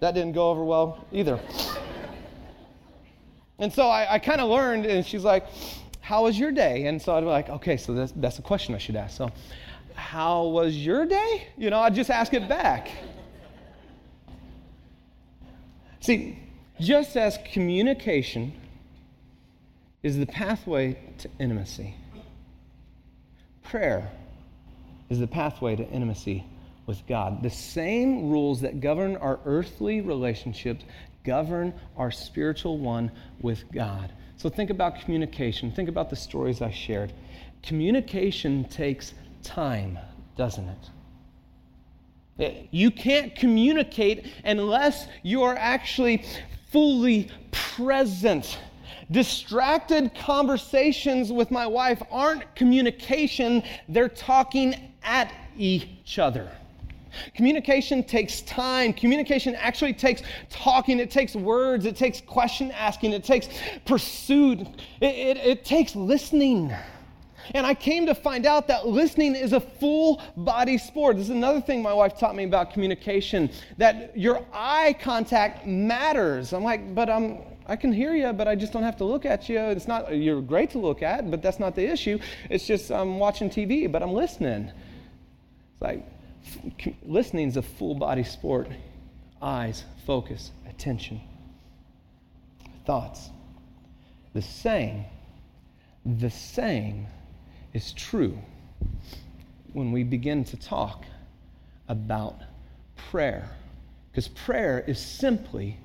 that 0.01 0.15
didn't 0.15 0.33
go 0.33 0.51
over 0.51 0.65
well 0.65 1.05
either. 1.13 1.41
And 3.59 3.73
so 3.73 3.89
I, 3.89 4.15
I 4.15 4.19
kind 4.19 4.41
of 4.41 4.51
learned, 4.51 4.87
and 4.87 5.05
she's 5.05 5.25
like, 5.25 5.47
How 6.01 6.25
was 6.25 6.39
your 6.39 6.53
day? 6.53 6.87
And 6.87 7.01
so 7.01 7.17
I'd 7.17 7.21
be 7.21 7.27
like, 7.27 7.49
Okay, 7.49 7.77
so 7.77 7.95
that's, 7.95 8.13
that's 8.13 8.39
a 8.39 8.43
question 8.43 8.75
I 8.75 8.79
should 8.79 8.97
ask. 8.97 9.17
So, 9.17 9.31
how 9.95 10.45
was 10.45 10.77
your 10.77 11.07
day? 11.07 11.49
You 11.57 11.71
know, 11.71 11.81
I'd 11.81 11.95
just 11.95 12.11
ask 12.11 12.35
it 12.35 12.49
back. 12.49 12.91
See, 16.01 16.39
just 16.79 17.17
as 17.17 17.39
communication 17.53 18.53
is 20.03 20.19
the 20.19 20.27
pathway 20.27 20.99
to 21.19 21.31
intimacy, 21.41 21.95
prayer 23.67 24.11
is 25.11 25.19
the 25.19 25.27
pathway 25.27 25.77
to 25.77 25.89
intimacy 25.89 26.45
with 26.87 27.05
God. 27.07 27.43
The 27.43 27.51
same 27.51 28.31
rules 28.31 28.61
that 28.61 28.81
govern 28.81 29.17
our 29.17 29.39
earthly 29.45 30.01
relationships 30.01 30.85
govern 31.25 31.75
our 31.97 32.11
spiritual 32.11 32.79
one 32.79 33.11
with 33.41 33.65
God. 33.73 34.13
So 34.37 34.49
think 34.49 34.71
about 34.71 35.01
communication. 35.01 35.73
Think 35.73 35.89
about 35.89 36.11
the 36.11 36.17
stories 36.17 36.63
I 36.63 36.71
shared. 36.71 37.13
Communication 37.63 38.65
takes 38.65 39.15
time, 39.43 39.99
doesn't 40.37 40.69
it? 40.69 40.91
Eh, 42.39 42.67
you 42.71 42.91
can't 42.91 43.35
communicate 43.35 44.27
unless 44.45 45.09
you 45.23 45.43
are 45.43 45.57
actually 45.57 46.25
fully 46.71 47.31
present 47.51 48.59
Distracted 49.11 50.15
conversations 50.15 51.33
with 51.33 51.51
my 51.51 51.67
wife 51.67 52.03
aren't 52.11 52.55
communication, 52.55 53.63
they're 53.89 54.09
talking 54.09 54.93
at 55.03 55.33
each 55.57 56.19
other. 56.19 56.51
Communication 57.35 58.03
takes 58.03 58.43
time. 58.43 58.93
Communication 58.93 59.55
actually 59.55 59.95
takes 59.95 60.23
talking. 60.51 60.99
It 61.01 61.11
takes 61.11 61.35
words. 61.35 61.87
It 61.87 61.97
takes 61.97 62.21
question 62.21 62.71
asking. 62.73 63.13
It 63.13 63.25
takes 63.25 63.49
pursuit. 63.85 64.61
It, 65.01 65.15
it, 65.15 65.37
it, 65.39 65.65
takes 65.65 65.97
listening. 65.97 66.75
And 67.55 67.67
I 67.67 67.75
came 67.75 68.07
to 68.07 68.15
find 68.15 68.45
out 68.45 68.67
that 68.69 68.89
listening 68.89 69.35
is 69.35 69.53
a 69.53 69.61
full 69.61 70.21
body 70.37 70.79
sport. 70.79 71.17
This 71.17 71.27
is 71.27 71.31
another 71.31 71.61
thing 71.61 71.83
my 71.83 71.95
wife 71.95 72.19
taught 72.19 72.35
me 72.35 72.45
about 72.45 72.73
communication 72.73 73.51
that 73.79 74.17
your 74.17 74.45
eye 74.53 74.97
contact 75.01 75.67
matters. 75.67 76.53
I'm 76.53 76.65
like, 76.65 76.95
but 76.95 77.09
I'm 77.09 77.39
I 77.69 77.75
can 77.75 77.93
hear 77.93 78.15
you, 78.15 78.33
but 78.33 78.47
I 78.47 78.55
just 78.55 78.73
don't 78.73 78.85
have 78.85 78.97
to 78.99 79.05
look 79.05 79.27
at 79.27 79.49
you. 79.49 79.59
It's 79.59 79.89
not, 79.89 80.17
you're 80.17 80.41
great 80.41 80.71
to 80.71 80.79
look 80.79 81.03
at, 81.03 81.29
but 81.31 81.43
that's 81.43 81.59
not 81.59 81.75
the 81.75 81.85
issue. 81.85 82.19
It's 82.49 82.67
just 82.67 82.93
I'm 82.93 83.19
watching 83.19 83.51
TV, 83.51 83.91
but 83.91 84.03
I'm 84.03 84.13
listening. 84.13 84.71
It's 85.73 85.83
like 85.83 86.07
listening 87.05 87.49
is 87.49 87.57
a 87.57 87.63
full 87.63 87.95
body 87.95 88.23
sport 88.23 88.69
eyes, 89.43 89.85
focus, 90.07 90.53
attention, 90.69 91.21
thoughts. 92.87 93.31
The 94.33 94.43
same, 94.43 95.05
the 96.05 96.31
same 96.31 97.07
is 97.75 97.93
true 97.93 98.39
when 99.73 99.93
we 99.93 100.05
begin 100.05 100.45
to 100.45 100.57
talk 100.57 101.05
about 101.89 102.41
prayer. 103.11 103.51
Because 104.11 104.29
prayer 104.29 104.85
is 104.87 104.99
simply 104.99 105.79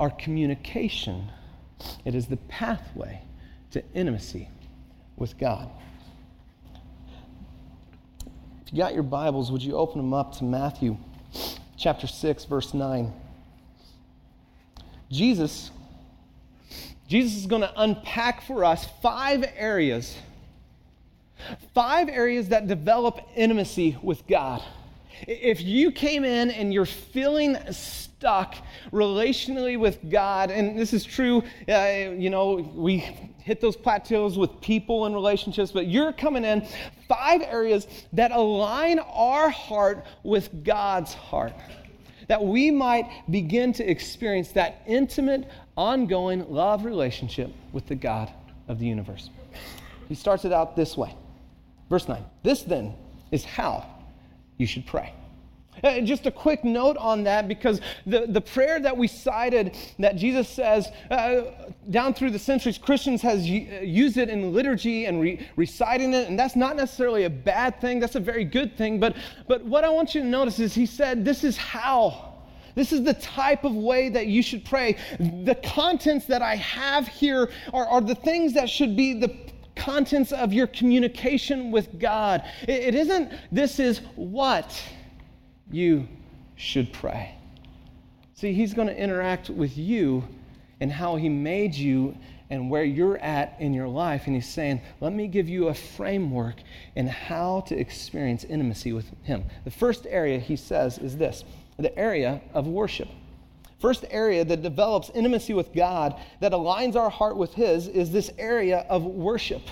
our 0.00 0.10
communication. 0.10 1.30
It 2.06 2.14
is 2.14 2.26
the 2.26 2.38
pathway 2.38 3.20
to 3.72 3.84
intimacy 3.94 4.48
with 5.16 5.38
God. 5.38 5.70
If 8.66 8.72
you 8.72 8.78
got 8.78 8.94
your 8.94 9.02
Bibles, 9.02 9.52
would 9.52 9.62
you 9.62 9.76
open 9.76 9.98
them 9.98 10.14
up 10.14 10.36
to 10.38 10.44
Matthew 10.44 10.96
chapter 11.76 12.06
6, 12.06 12.44
verse 12.46 12.72
9? 12.72 13.12
Jesus, 15.10 15.70
Jesus 17.06 17.36
is 17.36 17.46
going 17.46 17.62
to 17.62 17.72
unpack 17.76 18.42
for 18.42 18.64
us 18.64 18.86
five 19.02 19.44
areas, 19.54 20.16
five 21.74 22.08
areas 22.08 22.48
that 22.48 22.68
develop 22.68 23.20
intimacy 23.36 23.98
with 24.02 24.26
God. 24.26 24.62
If 25.26 25.60
you 25.60 25.90
came 25.92 26.24
in 26.24 26.50
and 26.50 26.72
you're 26.72 26.86
feeling 26.86 27.56
stuck 27.70 28.54
relationally 28.92 29.78
with 29.78 30.10
God, 30.10 30.50
and 30.50 30.78
this 30.78 30.92
is 30.92 31.04
true, 31.04 31.42
uh, 31.68 32.12
you 32.16 32.30
know, 32.30 32.56
we 32.74 32.98
hit 33.38 33.60
those 33.60 33.76
plateaus 33.76 34.38
with 34.38 34.60
people 34.60 35.06
and 35.06 35.14
relationships, 35.14 35.72
but 35.72 35.86
you're 35.86 36.12
coming 36.12 36.44
in 36.44 36.66
five 37.08 37.42
areas 37.42 37.86
that 38.12 38.30
align 38.30 38.98
our 38.98 39.50
heart 39.50 40.04
with 40.22 40.64
God's 40.64 41.14
heart. 41.14 41.54
That 42.28 42.44
we 42.44 42.70
might 42.70 43.10
begin 43.28 43.72
to 43.72 43.90
experience 43.90 44.52
that 44.52 44.82
intimate, 44.86 45.48
ongoing 45.76 46.48
love 46.48 46.84
relationship 46.84 47.50
with 47.72 47.86
the 47.86 47.96
God 47.96 48.30
of 48.68 48.78
the 48.78 48.86
universe. 48.86 49.30
He 50.08 50.14
starts 50.14 50.44
it 50.44 50.52
out 50.52 50.76
this 50.76 50.96
way. 50.96 51.14
Verse 51.88 52.06
9. 52.06 52.22
This 52.42 52.62
then 52.62 52.94
is 53.32 53.44
how 53.44 53.84
you 54.60 54.66
should 54.66 54.86
pray. 54.86 55.14
Uh, 55.82 56.00
just 56.00 56.26
a 56.26 56.30
quick 56.30 56.62
note 56.62 56.98
on 56.98 57.24
that 57.24 57.48
because 57.48 57.80
the, 58.04 58.26
the 58.28 58.40
prayer 58.40 58.78
that 58.78 58.94
we 58.94 59.06
cited 59.06 59.74
that 59.98 60.16
Jesus 60.16 60.46
says 60.46 60.88
uh, 61.10 61.42
down 61.88 62.12
through 62.12 62.30
the 62.32 62.38
centuries, 62.38 62.76
Christians 62.76 63.22
has 63.22 63.40
uh, 63.40 63.80
used 63.80 64.18
it 64.18 64.28
in 64.28 64.52
liturgy 64.52 65.06
and 65.06 65.18
re- 65.22 65.48
reciting 65.56 66.12
it, 66.12 66.28
and 66.28 66.38
that's 66.38 66.56
not 66.56 66.76
necessarily 66.76 67.24
a 67.24 67.30
bad 67.30 67.80
thing. 67.80 67.98
That's 67.98 68.16
a 68.16 68.20
very 68.20 68.44
good 68.44 68.76
thing. 68.76 69.00
But, 69.00 69.16
but 69.48 69.64
what 69.64 69.84
I 69.84 69.88
want 69.88 70.14
you 70.14 70.20
to 70.20 70.26
notice 70.26 70.58
is 70.58 70.74
he 70.74 70.84
said, 70.84 71.24
This 71.24 71.42
is 71.44 71.56
how. 71.56 72.26
This 72.74 72.92
is 72.92 73.02
the 73.02 73.14
type 73.14 73.64
of 73.64 73.74
way 73.74 74.10
that 74.10 74.26
you 74.26 74.42
should 74.42 74.64
pray. 74.64 74.96
The 75.18 75.56
contents 75.64 76.26
that 76.26 76.42
I 76.42 76.56
have 76.56 77.08
here 77.08 77.50
are, 77.72 77.86
are 77.86 78.00
the 78.00 78.14
things 78.14 78.52
that 78.54 78.68
should 78.68 78.96
be 78.96 79.14
the 79.14 79.34
contents 79.80 80.30
of 80.30 80.52
your 80.52 80.66
communication 80.66 81.70
with 81.70 81.98
God. 81.98 82.44
It, 82.68 82.94
isn't, 82.94 83.32
this 83.50 83.80
is 83.80 84.00
what. 84.14 84.80
you 85.70 86.06
should 86.56 86.92
pray. 86.92 87.34
See, 88.34 88.52
He's 88.52 88.74
going 88.74 88.88
to 88.88 88.96
interact 88.96 89.48
with 89.48 89.76
you 89.78 90.24
and 90.80 90.92
how 90.92 91.16
He 91.16 91.28
made 91.28 91.74
you 91.74 92.16
and 92.50 92.68
where 92.68 92.84
you're 92.84 93.16
at 93.18 93.56
in 93.60 93.72
your 93.72 93.88
life. 93.88 94.26
And 94.26 94.34
He's 94.34 94.48
saying, 94.48 94.82
Let 95.00 95.14
me 95.14 95.26
give 95.26 95.48
you 95.48 95.68
a 95.68 95.74
framework 95.74 96.56
in 96.96 97.06
how 97.06 97.60
to 97.62 97.78
experience 97.78 98.44
intimacy 98.44 98.92
with 98.92 99.10
Him. 99.22 99.44
The 99.64 99.70
first 99.70 100.06
area 100.08 100.38
He 100.38 100.56
says 100.56 100.98
is 100.98 101.16
this 101.16 101.44
the 101.78 101.96
area 101.98 102.42
of 102.52 102.66
worship. 102.66 103.08
First 103.80 104.04
area 104.10 104.44
that 104.44 104.62
develops 104.62 105.10
intimacy 105.14 105.54
with 105.54 105.72
God, 105.72 106.20
that 106.40 106.52
aligns 106.52 106.96
our 106.96 107.10
heart 107.10 107.36
with 107.36 107.54
His, 107.54 107.88
is 107.88 108.12
this 108.12 108.30
area 108.38 108.86
of 108.88 109.04
worship. 109.04 109.62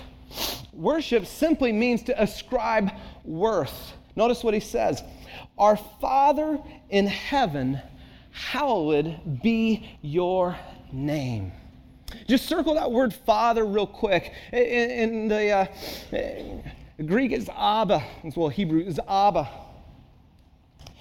Worship 0.73 1.25
simply 1.25 1.71
means 1.71 2.03
to 2.03 2.21
ascribe 2.21 2.91
worth. 3.23 3.93
Notice 4.15 4.43
what 4.43 4.53
he 4.53 4.59
says 4.59 5.03
Our 5.57 5.77
Father 5.77 6.59
in 6.89 7.07
heaven, 7.07 7.79
hallowed 8.31 9.41
be 9.41 9.97
your 10.01 10.57
name. 10.91 11.51
Just 12.27 12.47
circle 12.47 12.75
that 12.75 12.91
word 12.91 13.13
Father 13.13 13.65
real 13.65 13.87
quick. 13.87 14.33
In, 14.51 14.59
in 14.59 15.27
the 15.27 15.51
uh, 15.51 17.03
Greek, 17.05 17.31
it's 17.31 17.49
Abba. 17.49 18.03
Well, 18.35 18.49
Hebrew 18.49 18.81
is 18.81 18.99
Abba. 19.07 19.49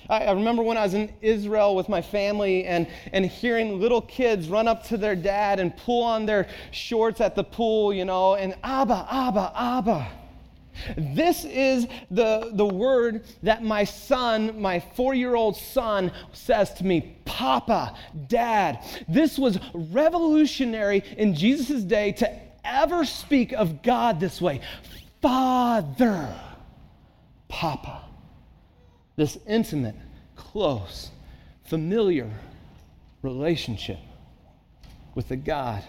I, 0.08 0.24
I 0.24 0.32
remember 0.32 0.62
when 0.62 0.76
I 0.76 0.82
was 0.82 0.94
in 0.94 1.12
Israel 1.20 1.76
with 1.76 1.88
my 1.88 2.00
family 2.00 2.64
and, 2.64 2.86
and 3.12 3.26
hearing 3.26 3.80
little 3.80 4.02
kids 4.02 4.48
run 4.48 4.68
up 4.68 4.84
to 4.84 4.96
their 4.96 5.16
dad 5.16 5.60
and 5.60 5.76
pull 5.76 6.02
on 6.02 6.26
their 6.26 6.48
shorts 6.70 7.20
at 7.20 7.34
the 7.34 7.44
pool, 7.44 7.92
you 7.92 8.04
know, 8.04 8.34
and 8.34 8.54
Abba, 8.62 9.06
Abba, 9.10 9.52
Abba. 9.54 10.08
This 10.96 11.44
is 11.44 11.88
the, 12.10 12.50
the 12.54 12.66
word 12.66 13.24
that 13.42 13.64
my 13.64 13.82
son, 13.82 14.60
my 14.60 14.78
four 14.78 15.12
year 15.12 15.34
old 15.34 15.56
son, 15.56 16.12
says 16.32 16.72
to 16.74 16.86
me 16.86 17.16
Papa, 17.24 17.96
Dad. 18.28 18.84
This 19.08 19.38
was 19.38 19.58
revolutionary 19.74 21.02
in 21.16 21.34
Jesus' 21.34 21.82
day 21.82 22.12
to 22.12 22.32
ever 22.64 23.04
speak 23.04 23.52
of 23.52 23.82
God 23.82 24.20
this 24.20 24.40
way 24.40 24.60
Father, 25.20 26.32
Papa 27.48 28.07
this 29.18 29.36
intimate, 29.48 29.96
close, 30.36 31.10
familiar 31.64 32.30
relationship 33.22 33.98
with 35.16 35.26
the 35.28 35.36
God 35.36 35.82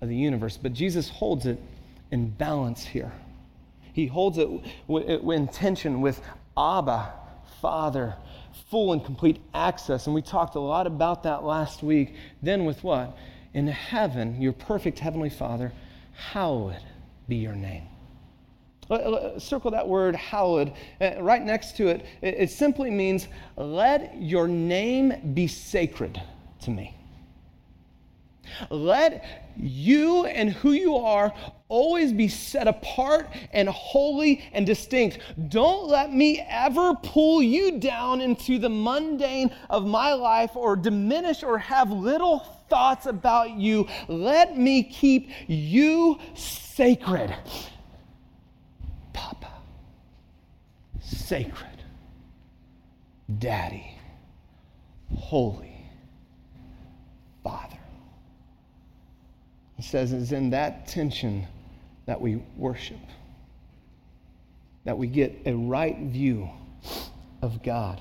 of 0.00 0.08
the 0.08 0.16
universe. 0.16 0.56
But 0.56 0.72
Jesus 0.72 1.10
holds 1.10 1.44
it 1.44 1.60
in 2.10 2.30
balance 2.30 2.82
here. 2.82 3.12
He 3.92 4.06
holds 4.06 4.38
it 4.38 4.48
in 4.88 5.48
tension 5.48 6.00
with 6.00 6.22
Abba, 6.56 7.12
Father, 7.60 8.16
full 8.70 8.94
and 8.94 9.04
complete 9.04 9.42
access. 9.52 10.06
And 10.06 10.14
we 10.14 10.22
talked 10.22 10.54
a 10.54 10.60
lot 10.60 10.86
about 10.86 11.22
that 11.24 11.44
last 11.44 11.82
week. 11.82 12.14
Then, 12.42 12.64
with 12.64 12.82
what? 12.82 13.14
In 13.52 13.66
heaven, 13.66 14.40
your 14.40 14.54
perfect 14.54 14.98
heavenly 14.98 15.30
Father, 15.30 15.70
hallowed 16.14 16.80
be 17.28 17.36
your 17.36 17.54
name. 17.54 17.88
Circle 19.38 19.70
that 19.70 19.88
word 19.88 20.14
hallowed. 20.14 20.72
Uh, 21.00 21.12
right 21.20 21.42
next 21.42 21.76
to 21.78 21.88
it, 21.88 22.04
it 22.22 22.50
simply 22.50 22.90
means 22.90 23.28
let 23.56 24.20
your 24.20 24.46
name 24.46 25.32
be 25.34 25.46
sacred 25.46 26.20
to 26.62 26.70
me. 26.70 26.94
Let 28.70 29.24
you 29.56 30.26
and 30.26 30.50
who 30.50 30.72
you 30.72 30.96
are 30.96 31.32
always 31.68 32.12
be 32.12 32.28
set 32.28 32.68
apart 32.68 33.28
and 33.52 33.68
holy 33.68 34.44
and 34.52 34.66
distinct. 34.66 35.18
Don't 35.48 35.88
let 35.88 36.12
me 36.12 36.44
ever 36.48 36.94
pull 36.94 37.42
you 37.42 37.78
down 37.78 38.20
into 38.20 38.58
the 38.58 38.68
mundane 38.68 39.50
of 39.70 39.86
my 39.86 40.12
life 40.12 40.54
or 40.54 40.76
diminish 40.76 41.42
or 41.42 41.58
have 41.58 41.90
little 41.90 42.40
thoughts 42.68 43.06
about 43.06 43.50
you. 43.50 43.88
Let 44.08 44.56
me 44.58 44.82
keep 44.82 45.30
you 45.46 46.18
sacred. 46.34 47.34
Papa, 49.12 49.50
sacred, 51.24 51.82
Daddy, 53.38 53.98
holy 55.16 55.86
Father. 57.42 57.78
He 59.76 59.82
says 59.82 60.12
it's 60.12 60.32
in 60.32 60.50
that 60.50 60.86
tension 60.86 61.46
that 62.04 62.20
we 62.20 62.42
worship, 62.56 62.98
that 64.84 64.98
we 64.98 65.06
get 65.06 65.34
a 65.46 65.54
right 65.54 65.98
view 65.98 66.48
of 67.40 67.62
God. 67.62 68.00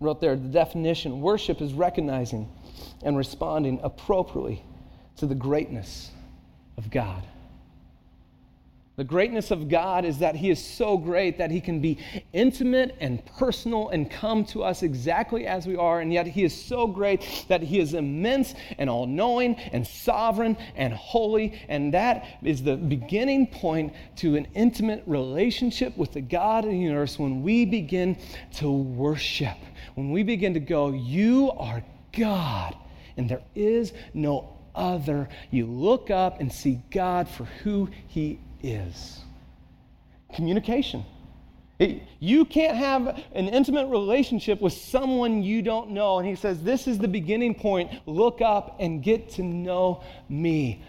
wrote 0.00 0.20
there 0.20 0.36
the 0.36 0.48
definition 0.48 1.22
worship 1.22 1.62
is 1.62 1.72
recognizing 1.72 2.46
and 3.02 3.16
responding 3.16 3.80
appropriately 3.82 4.62
to 5.16 5.26
the 5.26 5.34
greatness 5.34 6.10
of 6.76 6.90
God. 6.90 7.24
The 8.98 9.04
greatness 9.04 9.52
of 9.52 9.68
God 9.68 10.04
is 10.04 10.18
that 10.18 10.34
He 10.34 10.50
is 10.50 10.60
so 10.60 10.98
great 10.98 11.38
that 11.38 11.52
He 11.52 11.60
can 11.60 11.78
be 11.78 11.98
intimate 12.32 12.96
and 12.98 13.24
personal 13.24 13.90
and 13.90 14.10
come 14.10 14.44
to 14.46 14.64
us 14.64 14.82
exactly 14.82 15.46
as 15.46 15.68
we 15.68 15.76
are. 15.76 16.00
And 16.00 16.12
yet 16.12 16.26
He 16.26 16.42
is 16.42 16.52
so 16.52 16.88
great 16.88 17.44
that 17.46 17.62
He 17.62 17.78
is 17.78 17.94
immense 17.94 18.56
and 18.76 18.90
all 18.90 19.06
knowing 19.06 19.54
and 19.54 19.86
sovereign 19.86 20.56
and 20.74 20.92
holy. 20.92 21.62
And 21.68 21.94
that 21.94 22.24
is 22.42 22.64
the 22.64 22.76
beginning 22.76 23.46
point 23.46 23.94
to 24.16 24.34
an 24.34 24.48
intimate 24.56 25.04
relationship 25.06 25.96
with 25.96 26.12
the 26.12 26.20
God 26.20 26.64
of 26.64 26.72
the 26.72 26.76
universe 26.76 27.20
when 27.20 27.44
we 27.44 27.66
begin 27.66 28.18
to 28.54 28.68
worship. 28.68 29.58
When 29.94 30.10
we 30.10 30.24
begin 30.24 30.54
to 30.54 30.60
go, 30.60 30.90
You 30.90 31.52
are 31.52 31.84
God, 32.10 32.76
and 33.16 33.28
there 33.28 33.42
is 33.54 33.92
no 34.12 34.56
other. 34.74 35.28
You 35.52 35.66
look 35.66 36.10
up 36.10 36.40
and 36.40 36.52
see 36.52 36.80
God 36.90 37.28
for 37.28 37.44
who 37.44 37.90
He 38.08 38.40
is 38.62 39.20
communication. 40.34 41.04
It, 41.78 42.02
you 42.18 42.44
can't 42.44 42.76
have 42.76 43.06
an 43.32 43.48
intimate 43.48 43.86
relationship 43.86 44.60
with 44.60 44.72
someone 44.72 45.42
you 45.42 45.62
don't 45.62 45.90
know. 45.90 46.18
And 46.18 46.26
he 46.26 46.34
says, 46.34 46.62
This 46.62 46.88
is 46.88 46.98
the 46.98 47.08
beginning 47.08 47.54
point. 47.54 47.90
Look 48.06 48.40
up 48.40 48.76
and 48.80 49.02
get 49.02 49.30
to 49.32 49.42
know 49.42 50.02
me. 50.28 50.82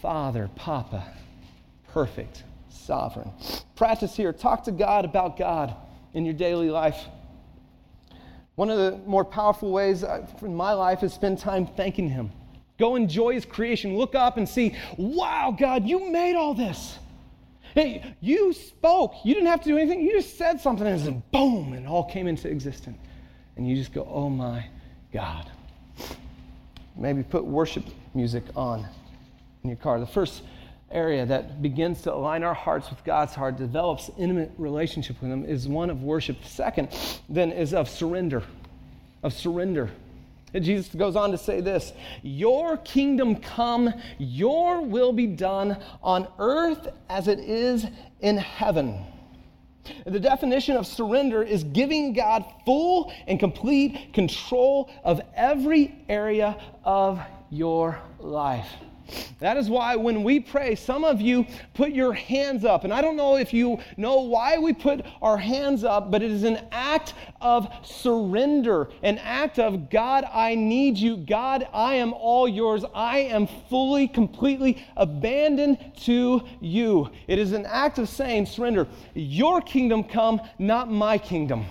Father, 0.00 0.48
Papa, 0.56 1.06
perfect, 1.88 2.44
sovereign. 2.70 3.30
Practice 3.76 4.16
here. 4.16 4.32
Talk 4.32 4.64
to 4.64 4.72
God 4.72 5.04
about 5.04 5.36
God 5.36 5.74
in 6.14 6.24
your 6.24 6.34
daily 6.34 6.70
life. 6.70 7.04
One 8.54 8.70
of 8.70 8.78
the 8.78 8.98
more 9.06 9.24
powerful 9.24 9.70
ways 9.70 10.02
uh, 10.02 10.26
in 10.42 10.54
my 10.54 10.72
life 10.72 11.02
is 11.02 11.12
spend 11.12 11.38
time 11.38 11.66
thanking 11.66 12.08
Him. 12.08 12.30
Go 12.80 12.96
enjoy 12.96 13.34
his 13.34 13.44
creation. 13.44 13.96
Look 13.96 14.14
up 14.14 14.38
and 14.38 14.48
see, 14.48 14.74
wow, 14.96 15.54
God, 15.56 15.86
you 15.86 16.10
made 16.10 16.34
all 16.34 16.54
this. 16.54 16.98
Hey, 17.74 18.16
you 18.20 18.54
spoke. 18.54 19.14
You 19.22 19.34
didn't 19.34 19.50
have 19.50 19.60
to 19.60 19.68
do 19.68 19.76
anything. 19.76 20.00
You 20.00 20.14
just 20.14 20.38
said 20.38 20.60
something 20.60 20.86
and 20.86 20.98
then 20.98 21.22
boom, 21.30 21.74
and 21.74 21.84
it 21.84 21.88
all 21.88 22.10
came 22.10 22.26
into 22.26 22.48
existence. 22.48 22.98
And 23.56 23.68
you 23.68 23.76
just 23.76 23.92
go, 23.92 24.08
oh 24.10 24.30
my 24.30 24.66
God. 25.12 25.50
Maybe 26.96 27.22
put 27.22 27.44
worship 27.44 27.84
music 28.14 28.44
on 28.56 28.86
in 29.62 29.68
your 29.68 29.76
car. 29.76 30.00
The 30.00 30.06
first 30.06 30.42
area 30.90 31.26
that 31.26 31.60
begins 31.60 32.00
to 32.02 32.14
align 32.14 32.42
our 32.42 32.54
hearts 32.54 32.88
with 32.88 33.04
God's 33.04 33.34
heart, 33.34 33.58
develops 33.58 34.10
intimate 34.18 34.52
relationship 34.56 35.20
with 35.20 35.30
Him, 35.30 35.44
is 35.44 35.68
one 35.68 35.90
of 35.90 36.02
worship. 36.02 36.42
The 36.42 36.48
second, 36.48 36.88
then, 37.28 37.52
is 37.52 37.74
of 37.74 37.90
surrender. 37.90 38.42
Of 39.22 39.34
surrender. 39.34 39.90
Jesus 40.60 40.94
goes 40.94 41.16
on 41.16 41.30
to 41.30 41.38
say 41.38 41.60
this 41.60 41.92
Your 42.22 42.76
kingdom 42.78 43.36
come, 43.36 43.92
your 44.18 44.82
will 44.82 45.12
be 45.12 45.26
done 45.26 45.82
on 46.02 46.28
earth 46.38 46.88
as 47.08 47.28
it 47.28 47.40
is 47.40 47.86
in 48.20 48.36
heaven. 48.36 49.04
The 50.06 50.20
definition 50.20 50.76
of 50.76 50.86
surrender 50.86 51.42
is 51.42 51.64
giving 51.64 52.12
God 52.12 52.44
full 52.64 53.12
and 53.26 53.40
complete 53.40 54.12
control 54.12 54.90
of 55.02 55.20
every 55.34 55.94
area 56.08 56.60
of 56.84 57.20
your 57.50 57.98
life. 58.18 58.68
That 59.38 59.56
is 59.56 59.68
why 59.68 59.96
when 59.96 60.22
we 60.22 60.40
pray, 60.40 60.74
some 60.74 61.04
of 61.04 61.20
you 61.20 61.46
put 61.74 61.92
your 61.92 62.12
hands 62.12 62.64
up. 62.64 62.84
And 62.84 62.92
I 62.92 63.00
don't 63.00 63.16
know 63.16 63.36
if 63.36 63.52
you 63.52 63.78
know 63.96 64.20
why 64.20 64.58
we 64.58 64.72
put 64.72 65.04
our 65.22 65.36
hands 65.36 65.84
up, 65.84 66.10
but 66.10 66.22
it 66.22 66.30
is 66.30 66.44
an 66.44 66.66
act 66.72 67.14
of 67.40 67.68
surrender, 67.82 68.90
an 69.02 69.18
act 69.18 69.58
of 69.58 69.90
God, 69.90 70.24
I 70.32 70.54
need 70.54 70.98
you. 70.98 71.16
God, 71.16 71.66
I 71.72 71.94
am 71.94 72.12
all 72.12 72.48
yours. 72.48 72.84
I 72.94 73.18
am 73.18 73.46
fully, 73.68 74.08
completely 74.08 74.84
abandoned 74.96 75.78
to 76.02 76.42
you. 76.60 77.10
It 77.26 77.38
is 77.38 77.52
an 77.52 77.66
act 77.66 77.98
of 77.98 78.08
saying, 78.08 78.46
surrender, 78.46 78.86
your 79.14 79.60
kingdom 79.60 80.04
come, 80.04 80.40
not 80.58 80.90
my 80.90 81.18
kingdom. 81.18 81.66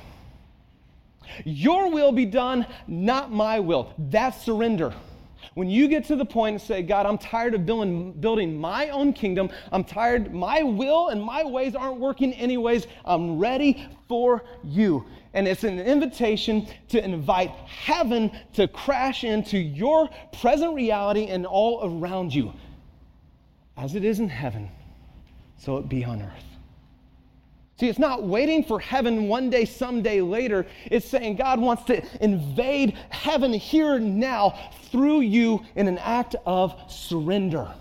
Your 1.45 1.91
will 1.91 2.11
be 2.11 2.25
done, 2.25 2.65
not 2.87 3.31
my 3.31 3.59
will. 3.59 3.93
That's 3.97 4.43
surrender. 4.43 4.93
When 5.55 5.69
you 5.69 5.87
get 5.87 6.05
to 6.05 6.15
the 6.15 6.25
point 6.25 6.53
and 6.55 6.61
say, 6.61 6.81
God, 6.81 7.05
I'm 7.05 7.17
tired 7.17 7.55
of 7.55 7.65
building, 7.65 8.13
building 8.13 8.59
my 8.59 8.89
own 8.89 9.13
kingdom, 9.13 9.49
I'm 9.71 9.83
tired, 9.83 10.33
my 10.33 10.63
will 10.63 11.09
and 11.09 11.21
my 11.21 11.43
ways 11.43 11.75
aren't 11.75 11.99
working 11.99 12.33
anyways, 12.33 12.87
I'm 13.05 13.39
ready 13.39 13.87
for 14.07 14.43
you. 14.63 15.05
And 15.33 15.47
it's 15.47 15.63
an 15.63 15.79
invitation 15.79 16.67
to 16.89 17.03
invite 17.03 17.51
heaven 17.51 18.31
to 18.53 18.67
crash 18.67 19.23
into 19.23 19.57
your 19.57 20.09
present 20.39 20.73
reality 20.75 21.27
and 21.27 21.45
all 21.45 21.81
around 21.83 22.33
you. 22.33 22.53
As 23.77 23.95
it 23.95 24.03
is 24.03 24.19
in 24.19 24.29
heaven, 24.29 24.69
so 25.57 25.77
it 25.77 25.87
be 25.87 26.03
on 26.03 26.21
earth. 26.21 26.48
See, 27.79 27.87
it's 27.87 27.97
not 27.97 28.23
waiting 28.23 28.65
for 28.65 28.77
heaven 28.77 29.29
one 29.29 29.49
day, 29.49 29.63
someday 29.63 30.19
later. 30.19 30.67
It's 30.91 31.07
saying 31.07 31.37
God 31.37 31.61
wants 31.61 31.83
to 31.83 32.03
invade 32.21 32.97
heaven 33.09 33.53
here 33.53 33.97
now 33.99 34.59
through 34.91 35.21
you 35.21 35.63
in 35.75 35.87
an 35.87 35.97
act 35.99 36.35
of 36.45 36.75
surrender. 36.91 37.73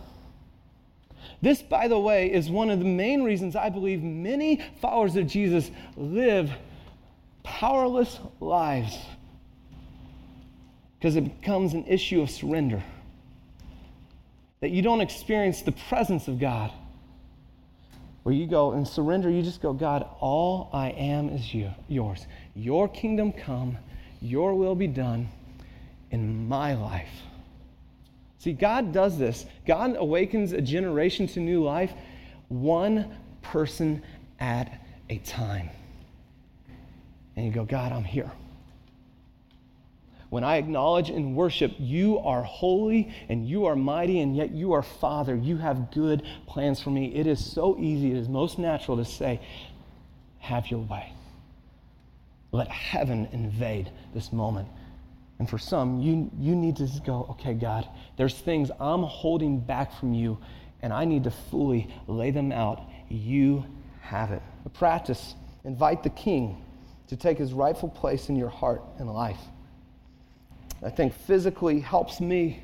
This, 1.42 1.62
by 1.62 1.88
the 1.88 1.98
way, 1.98 2.32
is 2.32 2.48
one 2.48 2.70
of 2.70 2.78
the 2.78 2.84
main 2.84 3.24
reasons 3.24 3.56
I 3.56 3.70
believe 3.70 4.00
many 4.00 4.62
followers 4.80 5.16
of 5.16 5.26
Jesus 5.26 5.68
live 5.96 6.52
powerless 7.42 8.20
lives 8.38 8.96
because 10.96 11.16
it 11.16 11.40
becomes 11.40 11.74
an 11.74 11.84
issue 11.86 12.22
of 12.22 12.30
surrender. 12.30 12.84
That 14.60 14.70
you 14.70 14.80
don't 14.80 15.00
experience 15.00 15.62
the 15.62 15.72
presence 15.72 16.28
of 16.28 16.38
God 16.38 16.70
where 18.28 18.36
you 18.36 18.46
go 18.46 18.72
and 18.72 18.86
surrender, 18.86 19.30
you 19.30 19.42
just 19.42 19.62
go, 19.62 19.72
God, 19.72 20.06
all 20.20 20.68
I 20.74 20.90
am 20.90 21.30
is 21.30 21.54
you, 21.54 21.70
yours. 21.88 22.26
Your 22.54 22.86
kingdom 22.86 23.32
come, 23.32 23.78
your 24.20 24.54
will 24.54 24.74
be 24.74 24.86
done 24.86 25.30
in 26.10 26.46
my 26.46 26.74
life. 26.74 27.08
See, 28.36 28.52
God 28.52 28.92
does 28.92 29.16
this. 29.16 29.46
God 29.66 29.96
awakens 29.96 30.52
a 30.52 30.60
generation 30.60 31.26
to 31.28 31.40
new 31.40 31.64
life, 31.64 31.90
one 32.48 33.16
person 33.40 34.02
at 34.40 34.78
a 35.08 35.16
time. 35.20 35.70
And 37.34 37.46
you 37.46 37.50
go, 37.50 37.64
God, 37.64 37.92
I'm 37.92 38.04
here 38.04 38.30
when 40.30 40.44
I 40.44 40.56
acknowledge 40.56 41.08
and 41.08 41.34
worship, 41.34 41.72
you 41.78 42.18
are 42.18 42.42
holy 42.42 43.12
and 43.28 43.48
you 43.48 43.66
are 43.66 43.76
mighty, 43.76 44.20
and 44.20 44.36
yet 44.36 44.50
you 44.50 44.72
are 44.72 44.82
Father. 44.82 45.34
You 45.34 45.56
have 45.56 45.90
good 45.90 46.22
plans 46.46 46.80
for 46.80 46.90
me. 46.90 47.14
It 47.14 47.26
is 47.26 47.44
so 47.44 47.78
easy, 47.78 48.10
it 48.10 48.16
is 48.16 48.28
most 48.28 48.58
natural 48.58 48.98
to 48.98 49.04
say, 49.04 49.40
Have 50.38 50.70
your 50.70 50.80
way. 50.80 51.12
Let 52.52 52.68
heaven 52.68 53.28
invade 53.32 53.90
this 54.14 54.32
moment. 54.32 54.68
And 55.38 55.48
for 55.48 55.58
some, 55.58 56.00
you, 56.00 56.30
you 56.38 56.56
need 56.56 56.76
to 56.76 56.88
go, 57.06 57.26
okay, 57.30 57.54
God, 57.54 57.88
there's 58.16 58.36
things 58.36 58.70
I'm 58.80 59.02
holding 59.02 59.60
back 59.60 59.98
from 59.98 60.12
you, 60.12 60.38
and 60.82 60.92
I 60.92 61.04
need 61.04 61.24
to 61.24 61.30
fully 61.30 61.88
lay 62.06 62.30
them 62.30 62.50
out. 62.50 62.82
You 63.08 63.64
have 64.00 64.32
it. 64.32 64.42
Practice. 64.74 65.34
Invite 65.64 66.02
the 66.02 66.10
King 66.10 66.64
to 67.08 67.16
take 67.16 67.38
his 67.38 67.52
rightful 67.52 67.88
place 67.88 68.28
in 68.28 68.36
your 68.36 68.48
heart 68.48 68.82
and 68.98 69.12
life. 69.12 69.40
I 70.82 70.90
think 70.90 71.12
physically 71.12 71.80
helps 71.80 72.20
me. 72.20 72.62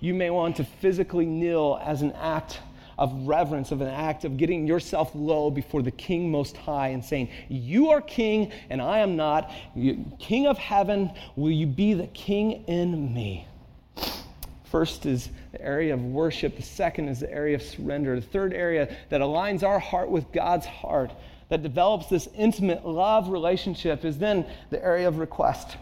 You 0.00 0.14
may 0.14 0.30
want 0.30 0.56
to 0.56 0.64
physically 0.64 1.26
kneel 1.26 1.80
as 1.82 2.02
an 2.02 2.12
act 2.12 2.60
of 2.98 3.28
reverence, 3.28 3.72
of 3.72 3.80
an 3.82 3.88
act 3.88 4.24
of 4.24 4.36
getting 4.36 4.66
yourself 4.66 5.10
low 5.14 5.50
before 5.50 5.82
the 5.82 5.90
King 5.90 6.30
Most 6.30 6.56
High 6.56 6.88
and 6.88 7.04
saying, 7.04 7.28
You 7.48 7.90
are 7.90 8.00
King 8.00 8.52
and 8.70 8.80
I 8.80 8.98
am 8.98 9.16
not. 9.16 9.52
king 10.18 10.46
of 10.46 10.58
heaven, 10.58 11.10
will 11.36 11.50
you 11.50 11.66
be 11.66 11.94
the 11.94 12.06
King 12.08 12.64
in 12.66 13.12
me? 13.12 13.46
First 14.64 15.06
is 15.06 15.30
the 15.52 15.62
area 15.62 15.94
of 15.94 16.02
worship. 16.02 16.56
The 16.56 16.62
second 16.62 17.08
is 17.08 17.20
the 17.20 17.32
area 17.32 17.54
of 17.54 17.62
surrender. 17.62 18.16
The 18.16 18.26
third 18.26 18.52
area 18.52 18.94
that 19.10 19.20
aligns 19.20 19.62
our 19.62 19.78
heart 19.78 20.10
with 20.10 20.32
God's 20.32 20.66
heart, 20.66 21.12
that 21.48 21.62
develops 21.62 22.06
this 22.06 22.28
intimate 22.36 22.84
love 22.84 23.28
relationship, 23.28 24.04
is 24.04 24.18
then 24.18 24.44
the 24.70 24.82
area 24.82 25.06
of 25.06 25.18
request. 25.18 25.76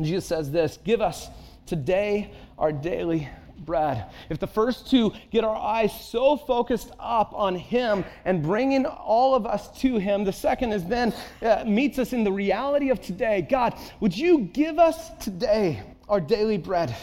Jesus 0.00 0.26
says 0.26 0.50
this 0.50 0.78
Give 0.84 1.00
us 1.00 1.28
today 1.66 2.32
our 2.58 2.72
daily 2.72 3.28
bread. 3.58 4.06
If 4.28 4.38
the 4.38 4.46
first 4.46 4.90
two 4.90 5.12
get 5.30 5.44
our 5.44 5.56
eyes 5.56 5.92
so 6.08 6.36
focused 6.36 6.90
up 6.98 7.32
on 7.34 7.54
Him 7.54 8.04
and 8.24 8.42
bringing 8.42 8.86
all 8.86 9.34
of 9.34 9.46
us 9.46 9.76
to 9.80 9.98
Him, 9.98 10.24
the 10.24 10.32
second 10.32 10.72
is 10.72 10.84
then 10.84 11.14
uh, 11.42 11.64
meets 11.66 11.98
us 11.98 12.12
in 12.12 12.24
the 12.24 12.32
reality 12.32 12.90
of 12.90 13.00
today. 13.00 13.46
God, 13.48 13.78
would 14.00 14.16
you 14.16 14.40
give 14.40 14.78
us 14.78 15.10
today 15.20 15.82
our 16.08 16.20
daily 16.20 16.58
bread? 16.58 16.94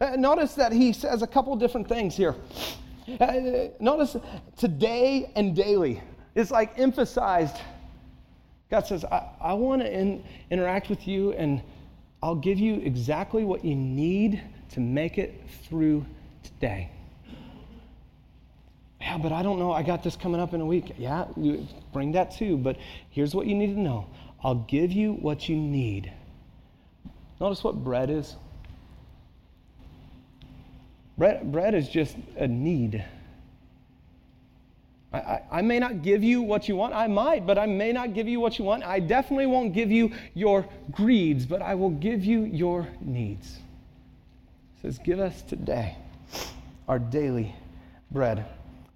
Uh, 0.00 0.16
notice 0.16 0.54
that 0.54 0.72
He 0.72 0.92
says 0.92 1.22
a 1.22 1.26
couple 1.26 1.54
different 1.56 1.88
things 1.88 2.16
here. 2.16 2.34
Uh, 3.20 3.68
notice 3.80 4.16
today 4.56 5.30
and 5.34 5.56
daily. 5.56 6.00
It's 6.34 6.50
like 6.50 6.78
emphasized. 6.78 7.56
God 8.70 8.86
says, 8.86 9.04
I, 9.04 9.28
I 9.40 9.52
want 9.52 9.82
to 9.82 9.92
in, 9.92 10.24
interact 10.50 10.88
with 10.88 11.06
you 11.06 11.32
and 11.32 11.60
I'll 12.22 12.36
give 12.36 12.58
you 12.58 12.74
exactly 12.76 13.44
what 13.44 13.64
you 13.64 13.74
need 13.74 14.40
to 14.70 14.80
make 14.80 15.18
it 15.18 15.42
through 15.64 16.06
today. 16.42 16.90
Yeah, 19.00 19.18
but 19.18 19.32
I 19.32 19.42
don't 19.42 19.58
know. 19.58 19.72
I 19.72 19.82
got 19.82 20.04
this 20.04 20.14
coming 20.14 20.40
up 20.40 20.54
in 20.54 20.60
a 20.60 20.66
week. 20.66 20.94
Yeah, 20.96 21.26
you 21.36 21.66
bring 21.92 22.12
that 22.12 22.30
too. 22.30 22.56
But 22.56 22.76
here's 23.10 23.34
what 23.34 23.46
you 23.46 23.54
need 23.56 23.74
to 23.74 23.80
know 23.80 24.06
I'll 24.42 24.54
give 24.54 24.92
you 24.92 25.14
what 25.14 25.48
you 25.48 25.56
need. 25.56 26.12
Notice 27.40 27.64
what 27.64 27.82
bread 27.82 28.08
is. 28.08 28.36
Bread, 31.18 31.50
bread 31.50 31.74
is 31.74 31.88
just 31.88 32.16
a 32.36 32.46
need. 32.46 33.04
I, 35.12 35.42
I, 35.50 35.62
may 35.62 35.78
not 35.78 36.02
give 36.02 36.24
you 36.24 36.40
what 36.40 36.68
you 36.68 36.76
want. 36.76 36.94
I 36.94 37.06
might, 37.06 37.46
but 37.46 37.58
I 37.58 37.66
may 37.66 37.92
not 37.92 38.14
give 38.14 38.28
you 38.28 38.40
what 38.40 38.58
you 38.58 38.64
want. 38.64 38.82
I 38.82 38.98
definitely 38.98 39.46
won't 39.46 39.74
give 39.74 39.90
you 39.90 40.10
your 40.32 40.66
greeds, 40.90 41.44
but 41.44 41.60
I 41.60 41.74
will 41.74 41.90
give 41.90 42.24
you 42.24 42.44
your 42.44 42.88
needs. 43.00 43.58
It 44.76 44.82
says, 44.82 44.98
Give 44.98 45.20
us 45.20 45.42
today 45.42 45.96
our 46.88 46.98
daily 46.98 47.54
bread. 48.10 48.46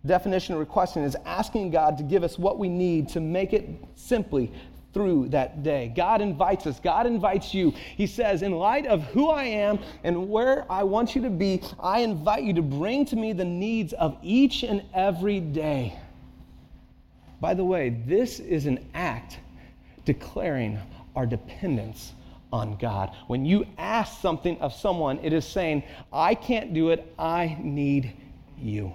Definition 0.06 0.54
of 0.54 0.60
requesting 0.60 1.02
is 1.02 1.16
asking 1.26 1.70
God 1.70 1.98
to 1.98 2.04
give 2.04 2.22
us 2.22 2.38
what 2.38 2.58
we 2.58 2.68
need 2.68 3.08
to 3.10 3.20
make 3.20 3.52
it 3.52 3.68
simply 3.96 4.50
through 4.94 5.28
that 5.28 5.62
day. 5.62 5.92
God 5.94 6.22
invites 6.22 6.66
us, 6.66 6.80
God 6.80 7.06
invites 7.06 7.52
you. 7.52 7.74
He 7.98 8.06
says, 8.06 8.40
In 8.40 8.52
light 8.52 8.86
of 8.86 9.02
who 9.08 9.28
I 9.28 9.44
am 9.44 9.78
and 10.02 10.30
where 10.30 10.64
I 10.72 10.84
want 10.84 11.14
you 11.14 11.20
to 11.22 11.30
be, 11.30 11.60
I 11.78 12.00
invite 12.00 12.44
you 12.44 12.54
to 12.54 12.62
bring 12.62 13.04
to 13.06 13.16
me 13.16 13.34
the 13.34 13.44
needs 13.44 13.92
of 13.92 14.16
each 14.22 14.62
and 14.62 14.82
every 14.94 15.40
day. 15.40 15.98
By 17.40 17.54
the 17.54 17.64
way, 17.64 17.90
this 18.06 18.40
is 18.40 18.66
an 18.66 18.84
act 18.94 19.38
declaring 20.04 20.78
our 21.14 21.26
dependence 21.26 22.12
on 22.52 22.76
God. 22.76 23.14
When 23.26 23.44
you 23.44 23.66
ask 23.76 24.20
something 24.20 24.58
of 24.60 24.72
someone, 24.72 25.18
it 25.22 25.32
is 25.32 25.44
saying, 25.44 25.82
I 26.12 26.34
can't 26.34 26.72
do 26.72 26.90
it, 26.90 27.12
I 27.18 27.56
need 27.60 28.12
you. 28.58 28.94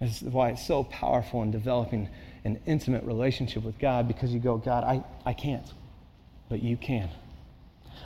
This 0.00 0.22
is 0.22 0.28
why 0.28 0.50
it's 0.50 0.66
so 0.66 0.84
powerful 0.84 1.42
in 1.42 1.50
developing 1.50 2.08
an 2.44 2.60
intimate 2.66 3.04
relationship 3.04 3.64
with 3.64 3.78
God 3.78 4.08
because 4.08 4.32
you 4.32 4.40
go, 4.40 4.56
God, 4.56 4.84
I, 4.84 5.04
I 5.26 5.32
can't, 5.32 5.66
but 6.48 6.62
you 6.62 6.76
can. 6.76 7.08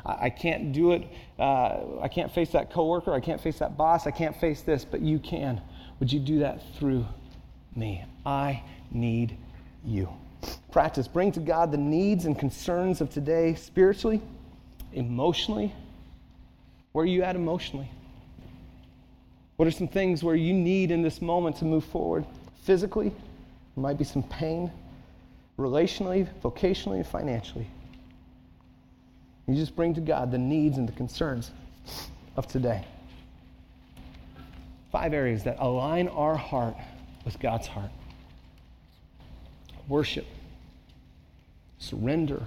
I, 0.05 0.27
I 0.27 0.31
can't 0.31 0.73
do 0.73 0.93
it. 0.93 1.07
Uh, 1.39 2.01
I 2.01 2.09
can't 2.09 2.33
face 2.33 2.51
that 2.51 2.73
coworker. 2.73 3.13
I 3.13 3.21
can't 3.21 3.41
face 3.41 3.59
that 3.59 3.77
boss. 3.77 4.07
I 4.07 4.11
can't 4.11 4.37
face 4.37 4.63
this, 4.63 4.85
but 4.85 5.01
you 5.01 5.19
can. 5.19 5.61
Would 6.01 6.13
you 6.13 6.19
do 6.19 6.41
that 6.41 6.63
through 6.77 7.07
me. 7.77 8.05
I 8.25 8.63
need 8.91 9.37
you. 9.85 10.09
Practice. 10.71 11.09
Bring 11.09 11.33
to 11.33 11.41
God 11.41 11.71
the 11.71 11.79
needs 11.79 12.25
and 12.25 12.39
concerns 12.39 13.01
of 13.01 13.11
today 13.11 13.55
spiritually, 13.55 14.21
emotionally. 14.93 15.73
Where 16.93 17.05
are 17.05 17.07
you 17.07 17.23
at 17.23 17.37
emotionally? 17.37 17.91
What 19.57 19.69
are 19.69 19.73
some 19.73 19.89
things 19.89 20.25
where 20.25 20.35
you 20.35 20.53
need 20.53 20.91
in 20.91 21.03
this 21.03 21.23
moment 21.23 21.57
to 21.57 21.65
move 21.65 21.85
forward? 21.85 22.25
Physically, 22.65 23.11
there 23.11 23.83
might 23.83 23.99
be 23.99 24.05
some 24.05 24.23
pain. 24.23 24.71
Relationally, 25.59 26.27
vocationally, 26.43 27.07
financially. 27.07 27.67
You 29.47 29.55
just 29.55 29.77
bring 29.77 29.95
to 29.95 30.01
God 30.01 30.31
the 30.31 30.39
needs 30.39 30.79
and 30.79 30.89
the 30.89 30.93
concerns 30.93 31.51
of 32.37 32.47
today. 32.47 32.85
Five 34.91 35.13
areas 35.13 35.45
that 35.45 35.57
align 35.59 36.09
our 36.09 36.37
heart 36.37 36.77
with 37.25 37.39
God's 37.41 37.67
heart. 37.67 37.91
Worship, 39.89 40.27
surrender, 41.79 42.43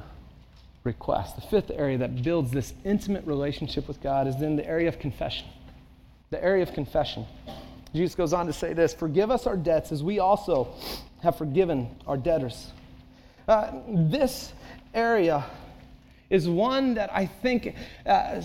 request. 0.83 1.35
The 1.35 1.41
fifth 1.41 1.71
area 1.71 1.97
that 1.97 2.23
builds 2.23 2.51
this 2.51 2.73
intimate 2.83 3.25
relationship 3.25 3.87
with 3.87 4.01
God 4.01 4.27
is 4.27 4.41
in 4.41 4.55
the 4.55 4.65
area 4.65 4.87
of 4.87 4.99
confession. 4.99 5.47
The 6.29 6.43
area 6.43 6.63
of 6.63 6.73
confession. 6.73 7.25
Jesus 7.93 8.15
goes 8.15 8.33
on 8.33 8.45
to 8.47 8.53
say 8.53 8.73
this 8.73 8.93
Forgive 8.93 9.31
us 9.31 9.47
our 9.47 9.57
debts 9.57 9.91
as 9.91 10.03
we 10.03 10.19
also 10.19 10.73
have 11.21 11.37
forgiven 11.37 11.89
our 12.07 12.17
debtors. 12.17 12.71
Uh, 13.47 13.71
this 13.87 14.53
area 14.93 15.45
is 16.29 16.47
one 16.49 16.95
that 16.95 17.13
I 17.13 17.25
think 17.25 17.75
uh, 18.05 18.41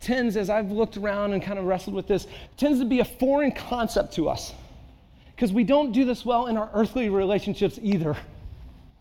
tends, 0.00 0.36
as 0.36 0.50
I've 0.50 0.70
looked 0.70 0.96
around 0.96 1.32
and 1.32 1.42
kind 1.42 1.58
of 1.58 1.64
wrestled 1.64 1.94
with 1.94 2.08
this, 2.08 2.26
tends 2.56 2.80
to 2.80 2.84
be 2.84 3.00
a 3.00 3.04
foreign 3.04 3.52
concept 3.52 4.14
to 4.14 4.28
us. 4.28 4.52
Because 5.40 5.54
we 5.54 5.64
don't 5.64 5.92
do 5.92 6.04
this 6.04 6.22
well 6.22 6.48
in 6.48 6.58
our 6.58 6.68
earthly 6.74 7.08
relationships 7.08 7.78
either. 7.82 8.14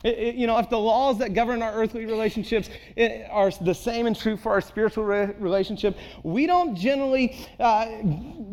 It, 0.05 0.17
it, 0.17 0.35
you 0.35 0.47
know, 0.47 0.57
if 0.57 0.69
the 0.69 0.79
laws 0.79 1.17
that 1.17 1.33
govern 1.33 1.61
our 1.61 1.73
earthly 1.73 2.05
relationships 2.05 2.69
eh, 2.95 3.27
are 3.29 3.51
the 3.51 3.75
same 3.75 4.07
and 4.07 4.17
true 4.17 4.37
for 4.37 4.53
our 4.53 4.61
spiritual 4.61 5.03
re- 5.03 5.33
relationship, 5.37 5.97
we 6.23 6.47
don't 6.47 6.77
generally 6.77 7.45
uh, 7.59 7.87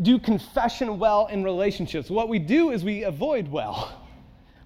do 0.03 0.19
confession 0.19 0.99
well 0.99 1.29
in 1.29 1.45
relationships. 1.45 2.11
What 2.11 2.29
we 2.29 2.41
do 2.41 2.73
is 2.73 2.83
we 2.83 3.05
avoid 3.05 3.47
well. 3.47 4.06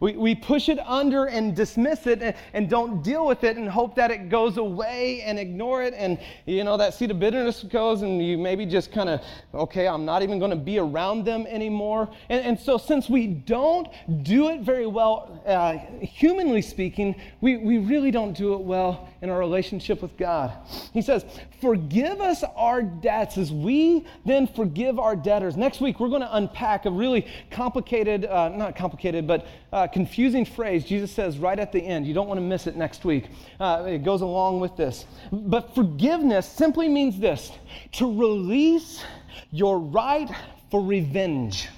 We, 0.01 0.13
we 0.13 0.35
push 0.35 0.71
it 0.71 0.79
under 0.81 1.27
and 1.27 1.55
dismiss 1.55 2.07
it 2.07 2.23
and, 2.23 2.35
and, 2.55 2.71
don't 2.71 3.03
deal 3.03 3.27
with 3.27 3.45
it 3.45 3.59
and 3.59 3.69
hope 3.69 3.95
that 3.97 4.11
it 4.11 4.31
goes 4.31 4.57
away 4.57 5.21
and 5.23 5.39
ignore 5.39 5.83
it. 5.83 5.93
And, 5.95 6.19
you 6.47 6.65
know, 6.65 6.79
that 6.79 6.95
seed 6.95 7.11
of 7.11 7.21
bitterness 7.21 7.63
goes 7.65 8.01
and 8.01 8.25
you 8.25 8.39
maybe 8.39 8.65
just 8.65 8.93
kind 8.93 9.11
of, 9.11 9.21
okay, 9.53 9.87
I'm 9.87 10.07
not 10.07 10.23
even 10.23 10.39
going 10.39 10.53
to 10.53 10.57
be 10.57 10.79
around 10.79 11.25
them 11.27 11.47
anymore. 11.47 12.09
And, 12.31 12.45
and, 12.45 12.59
so, 12.59 12.79
since 12.79 13.11
we 13.11 13.27
don't 13.27 13.89
do 14.23 14.49
it 14.49 14.63
very 14.63 14.87
well, 14.87 15.43
uh, 15.47 15.73
humanly 16.01 16.63
speaking, 16.63 17.15
we, 17.43 17.59
we 17.59 17.79
really 17.79 18.11
don't 18.11 18.33
do 18.33 18.55
it 18.55 18.61
well 18.61 19.09
in 19.21 19.29
our 19.29 19.39
relationship 19.39 20.01
with 20.01 20.17
God. 20.17 20.53
He 20.93 21.03
says, 21.03 21.25
Forgive 21.61 22.23
us 22.23 22.43
our 22.57 22.83
debts 22.83 23.37
as 23.37 23.53
we 23.53 24.07
then 24.25 24.47
forgive 24.47 24.99
our 24.99 25.15
debtors. 25.15 25.59
Next 25.59 25.81
week, 25.81 26.01
we're 26.01 26.09
going 26.09 26.23
to 26.23 26.37
unpack 26.37 26.87
a 26.87 26.91
really 26.91 27.27
complicated, 27.51 28.25
uh, 28.25 28.49
not 28.49 28.77
complicated, 28.77 29.27
but 29.27 29.47
uh, 29.73 29.87
confusing 29.93 30.45
phrase 30.45 30.85
Jesus 30.85 31.11
says 31.11 31.39
right 31.39 31.59
at 31.59 31.73
the 31.73 31.81
end. 31.81 32.07
You 32.07 32.15
don't 32.15 32.29
want 32.29 32.39
to 32.39 32.47
miss 32.47 32.67
it 32.67 32.77
next 32.77 33.05
week. 33.05 33.27
Uh, 33.59 33.85
it 33.87 34.05
goes 34.05 34.21
along 34.21 34.61
with 34.61 34.77
this. 34.77 35.05
But 35.33 35.75
forgiveness 35.75 36.47
simply 36.47 36.89
means 36.89 37.19
this 37.19 37.51
to 37.93 38.07
release 38.07 39.03
your 39.51 39.79
right 39.79 40.31
for 40.71 40.83
revenge 40.85 41.69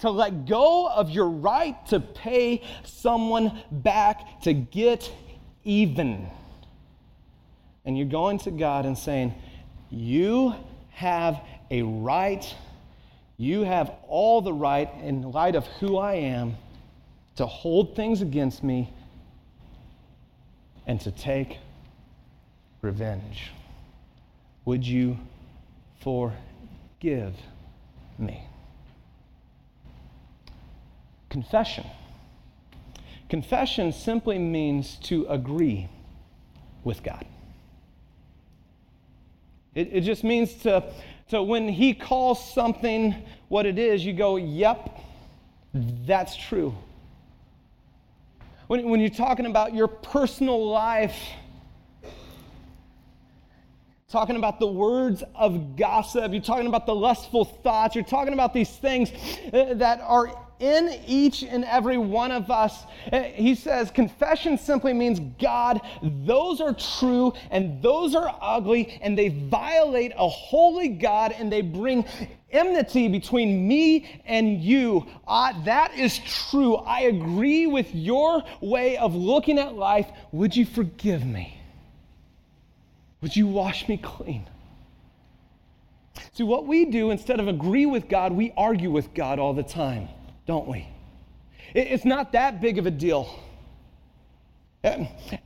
to 0.00 0.10
let 0.10 0.46
go 0.46 0.88
of 0.88 1.10
your 1.10 1.28
right 1.28 1.86
to 1.86 2.00
pay 2.00 2.62
someone 2.84 3.62
back 3.70 4.40
to 4.42 4.52
get 4.52 5.10
even. 5.64 6.26
And 7.84 7.96
you're 7.96 8.06
going 8.06 8.38
to 8.40 8.50
God 8.50 8.86
and 8.86 8.96
saying, 8.96 9.34
You 9.90 10.54
have 10.90 11.40
a 11.70 11.82
right, 11.82 12.44
you 13.40 13.62
have 13.62 13.90
all 14.06 14.42
the 14.42 14.52
right 14.52 14.90
in 15.02 15.32
light 15.32 15.54
of 15.54 15.66
who 15.78 15.96
I 15.96 16.16
am 16.16 16.58
to 17.36 17.46
hold 17.46 17.96
things 17.96 18.20
against 18.20 18.62
me 18.62 18.92
and 20.86 21.00
to 21.00 21.10
take 21.10 21.56
revenge. 22.82 23.50
Would 24.66 24.86
you 24.86 25.16
forgive 26.02 27.34
me? 28.18 28.44
Confession. 31.30 31.86
Confession 33.30 33.94
simply 33.94 34.38
means 34.38 34.96
to 35.04 35.24
agree 35.30 35.88
with 36.84 37.02
God. 37.02 37.24
It, 39.74 39.88
it 39.92 40.00
just 40.02 40.24
means 40.24 40.52
to, 40.56 40.84
to, 41.30 41.42
when 41.42 41.68
He 41.68 41.94
calls 41.94 42.52
something 42.52 43.14
what 43.48 43.66
it 43.66 43.78
is, 43.78 44.04
you 44.04 44.12
go, 44.12 44.36
yep, 44.36 45.00
that's 45.72 46.36
true. 46.36 46.74
When, 48.66 48.88
when 48.88 49.00
you're 49.00 49.10
talking 49.10 49.46
about 49.46 49.74
your 49.74 49.88
personal 49.88 50.68
life, 50.68 51.16
talking 54.10 54.36
about 54.36 54.58
the 54.58 54.66
words 54.66 55.22
of 55.34 55.76
gossip, 55.76 56.32
you're 56.32 56.42
talking 56.42 56.66
about 56.66 56.84
the 56.84 56.94
lustful 56.94 57.44
thoughts, 57.44 57.94
you're 57.94 58.04
talking 58.04 58.34
about 58.34 58.52
these 58.52 58.70
things 58.70 59.12
uh, 59.52 59.74
that 59.74 60.00
are 60.00 60.28
in 60.58 61.00
each 61.06 61.42
and 61.42 61.64
every 61.64 61.96
one 61.96 62.32
of 62.32 62.50
us. 62.50 62.84
Uh, 63.12 63.22
he 63.22 63.54
says, 63.54 63.90
confession 63.90 64.58
simply 64.58 64.92
means, 64.92 65.20
God, 65.40 65.80
those 66.02 66.60
are 66.60 66.74
true 66.74 67.32
and 67.50 67.80
those 67.82 68.14
are 68.14 68.36
ugly 68.42 68.98
and 69.00 69.16
they 69.16 69.28
violate 69.28 70.12
a 70.16 70.28
holy 70.28 70.88
God 70.88 71.32
and 71.32 71.50
they 71.50 71.62
bring 71.62 72.04
enmity 72.50 73.06
between 73.08 73.66
me 73.66 74.20
and 74.26 74.60
you. 74.60 75.06
Uh, 75.26 75.52
that 75.64 75.96
is 75.96 76.18
true. 76.50 76.74
I 76.74 77.02
agree 77.02 77.66
with 77.66 77.94
your 77.94 78.42
way 78.60 78.96
of 78.98 79.14
looking 79.14 79.58
at 79.58 79.76
life. 79.76 80.08
Would 80.32 80.56
you 80.56 80.66
forgive 80.66 81.24
me? 81.24 81.59
Would 83.22 83.36
you 83.36 83.46
wash 83.46 83.88
me 83.88 83.96
clean? 83.96 84.46
See, 86.32 86.42
what 86.42 86.66
we 86.66 86.86
do 86.86 87.10
instead 87.10 87.40
of 87.40 87.48
agree 87.48 87.86
with 87.86 88.08
God, 88.08 88.32
we 88.32 88.52
argue 88.56 88.90
with 88.90 89.14
God 89.14 89.38
all 89.38 89.52
the 89.52 89.62
time 89.62 90.08
don't 90.50 90.66
we? 90.66 90.84
It's 91.76 92.04
not 92.04 92.32
that 92.32 92.60
big 92.60 92.78
of 92.78 92.84
a 92.84 92.90
deal. 92.90 93.38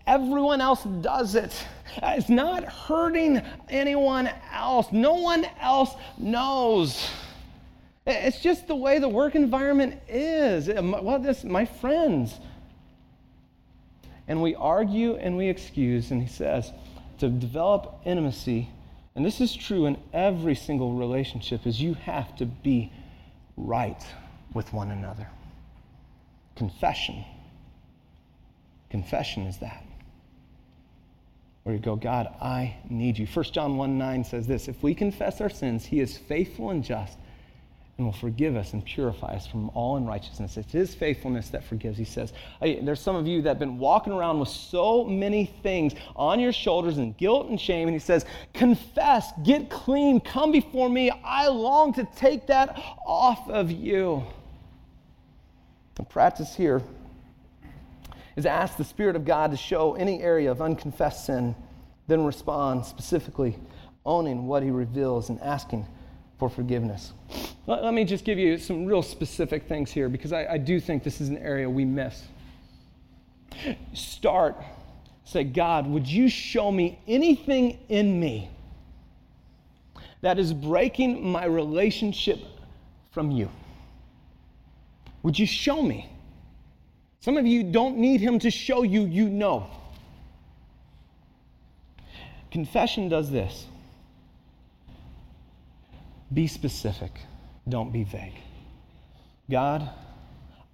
Everyone 0.07 0.63
else 0.63 0.83
does 1.03 1.35
it. 1.35 1.55
It's 2.03 2.31
not 2.31 2.65
hurting 2.65 3.43
anyone 3.69 4.31
else. 4.51 4.87
No 4.93 5.13
one 5.13 5.45
else 5.61 5.91
knows. 6.17 7.07
It's 8.07 8.41
just 8.41 8.67
the 8.67 8.75
way 8.75 8.99
the 8.99 9.11
work 9.11 9.35
environment 9.35 10.01
is. 10.09 10.69
Well, 10.69 11.19
this, 11.19 11.45
my 11.45 11.67
friends. 11.67 12.41
And 14.27 14.41
we 14.41 14.55
argue 14.55 15.17
and 15.17 15.37
we 15.37 15.51
excuse, 15.51 16.13
and 16.13 16.23
he 16.23 16.29
says 16.29 16.73
to 17.18 17.29
develop 17.29 18.00
intimacy, 18.05 18.68
and 19.14 19.24
this 19.24 19.40
is 19.40 19.55
true 19.55 19.87
in 19.87 19.96
every 20.12 20.55
single 20.55 20.92
relationship, 20.92 21.66
is 21.66 21.81
you 21.81 21.94
have 21.94 22.35
to 22.37 22.46
be 22.46 22.92
right 23.57 24.05
with 24.53 24.72
one 24.72 24.90
another. 24.90 25.29
Confession. 26.57 27.24
Confession 28.90 29.46
is 29.46 29.59
that. 29.59 29.85
Where 31.64 31.74
you 31.74 31.81
go, 31.81 31.96
God, 31.96 32.29
I 32.40 32.77
need 32.90 33.18
you. 33.18 33.27
1 33.27 33.44
John 33.46 33.77
1 33.77 33.96
9 33.98 34.24
says 34.24 34.46
this 34.46 34.68
If 34.68 34.83
we 34.83 34.94
confess 34.94 35.40
our 35.40 35.48
sins, 35.48 35.87
he 35.87 36.00
is 36.00 36.16
faithful 36.16 36.70
and 36.70 36.85
just 36.85 37.16
and 37.97 38.07
will 38.07 38.13
forgive 38.13 38.57
us 38.57 38.73
and 38.73 38.85
purify 38.85 39.35
us 39.35 39.47
from 39.47 39.71
all 39.71 39.97
unrighteousness. 39.97 40.57
It's 40.57 40.73
His 40.73 40.95
faithfulness 40.95 41.51
that 41.51 41.63
forgives. 41.63 41.97
He 41.97 42.05
says, 42.05 42.33
There's 42.61 43.01
some 43.01 43.15
of 43.15 43.27
you 43.27 43.43
that 43.43 43.51
have 43.51 43.59
been 43.61 43.79
walking 43.79 44.13
around 44.13 44.41
with 44.41 44.49
so 44.49 45.05
many 45.05 45.47
things 45.63 45.93
on 46.17 46.41
your 46.41 46.53
shoulders 46.53 46.99
and 46.99 47.17
guilt 47.17 47.49
and 47.49 47.61
shame. 47.61 47.87
And 47.87 47.95
He 47.95 48.01
says, 48.01 48.25
Confess, 48.53 49.31
get 49.45 49.71
clean, 49.71 50.21
come 50.21 50.51
before 50.51 50.89
me. 50.89 51.11
I 51.25 51.47
long 51.49 51.93
to 51.95 52.09
take 52.17 52.49
that 52.49 52.77
off 53.07 53.49
of 53.49 53.71
you. 53.71 54.25
The 55.95 56.03
practice 56.03 56.57
here 56.57 56.83
is 58.35 58.45
ask 58.45 58.77
the 58.77 58.85
Spirit 58.85 59.15
of 59.15 59.25
God 59.25 59.53
to 59.53 59.57
show 59.57 59.95
any 59.95 60.21
area 60.21 60.51
of 60.51 60.61
unconfessed 60.61 61.27
sin, 61.27 61.55
then 62.09 62.25
respond 62.25 62.85
specifically, 62.85 63.57
owning 64.05 64.49
what 64.49 64.65
He 64.65 64.73
reveals 64.73 65.29
and 65.29 65.41
asking 65.41 65.87
for 66.38 66.49
forgiveness. 66.49 67.12
Let, 67.66 67.85
let 67.85 67.94
me 67.94 68.05
just 68.05 68.25
give 68.25 68.38
you 68.38 68.59
some 68.59 68.87
real 68.87 69.03
specific 69.03 69.66
things 69.68 69.90
here 69.90 70.09
because 70.09 70.33
I, 70.33 70.47
I 70.53 70.59
do 70.59 70.81
think 70.81 71.03
this 71.03 71.20
is 71.20 71.29
an 71.29 71.38
area 71.38 71.68
we 71.68 71.85
miss. 71.85 72.25
Start, 73.92 74.57
say, 75.25 75.44
God, 75.44 75.87
would 75.87 76.07
you 76.07 76.29
show 76.29 76.70
me 76.73 76.99
anything 77.07 77.79
in 77.88 78.18
me 78.18 78.51
that 80.23 80.38
is 80.38 80.53
breaking 80.53 81.27
my 81.31 81.44
relationship 81.44 82.40
from 83.12 83.31
you? 83.31 83.49
Would 85.23 85.38
you 85.38 85.47
show 85.47 85.83
me? 85.83 86.11
Some 87.20 87.38
of 87.38 87.47
you 87.47 87.62
don't 87.62 87.97
need 87.97 88.20
him 88.20 88.38
to 88.40 88.51
show 88.51 88.83
you, 88.83 89.03
you 89.07 89.29
know. 89.29 89.70
Confession 92.51 93.09
does 93.09 93.31
this 93.31 93.66
be 96.35 96.47
specific, 96.47 97.12
don't 97.68 97.92
be 97.92 98.05
vague. 98.05 98.35
God, 99.51 99.88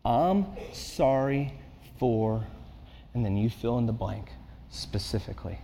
I'm 0.04 0.46
sorry 0.72 1.52
for, 1.98 2.46
and 3.14 3.24
then 3.24 3.36
you 3.36 3.50
fill 3.50 3.78
in 3.78 3.86
the 3.86 3.92
blank 3.92 4.30
specifically. 4.70 5.58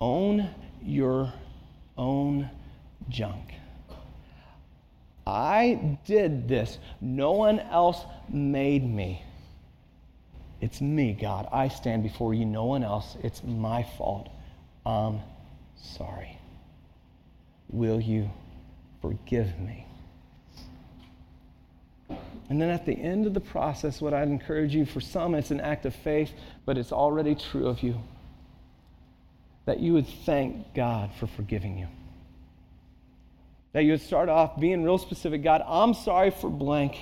Own 0.00 0.50
your 0.82 1.32
own 1.96 2.50
junk. 3.08 3.54
I 5.26 5.98
did 6.04 6.48
this. 6.48 6.78
No 7.00 7.32
one 7.32 7.58
else 7.60 8.04
made 8.28 8.84
me. 8.84 9.22
It's 10.60 10.80
me, 10.80 11.12
God. 11.12 11.48
I 11.50 11.68
stand 11.68 12.02
before 12.02 12.34
you, 12.34 12.44
no 12.44 12.64
one 12.64 12.84
else. 12.84 13.16
It's 13.22 13.42
my 13.42 13.82
fault. 13.82 14.28
I'm 14.84 15.20
sorry. 15.76 16.33
Will 17.74 18.00
you 18.00 18.30
forgive 19.02 19.58
me? 19.58 19.84
And 22.48 22.62
then 22.62 22.70
at 22.70 22.86
the 22.86 22.92
end 22.92 23.26
of 23.26 23.34
the 23.34 23.40
process, 23.40 24.00
what 24.00 24.14
I'd 24.14 24.28
encourage 24.28 24.72
you 24.76 24.86
for 24.86 25.00
some, 25.00 25.34
it's 25.34 25.50
an 25.50 25.60
act 25.60 25.84
of 25.84 25.92
faith, 25.92 26.30
but 26.64 26.78
it's 26.78 26.92
already 26.92 27.34
true 27.34 27.66
of 27.66 27.82
you 27.82 28.00
that 29.64 29.80
you 29.80 29.92
would 29.94 30.06
thank 30.06 30.72
God 30.72 31.10
for 31.18 31.26
forgiving 31.26 31.76
you. 31.76 31.88
That 33.72 33.82
you 33.82 33.90
would 33.90 34.02
start 34.02 34.28
off 34.28 34.60
being 34.60 34.84
real 34.84 34.98
specific 34.98 35.42
God, 35.42 35.60
I'm 35.66 35.94
sorry 35.94 36.30
for 36.30 36.48
blank. 36.48 36.96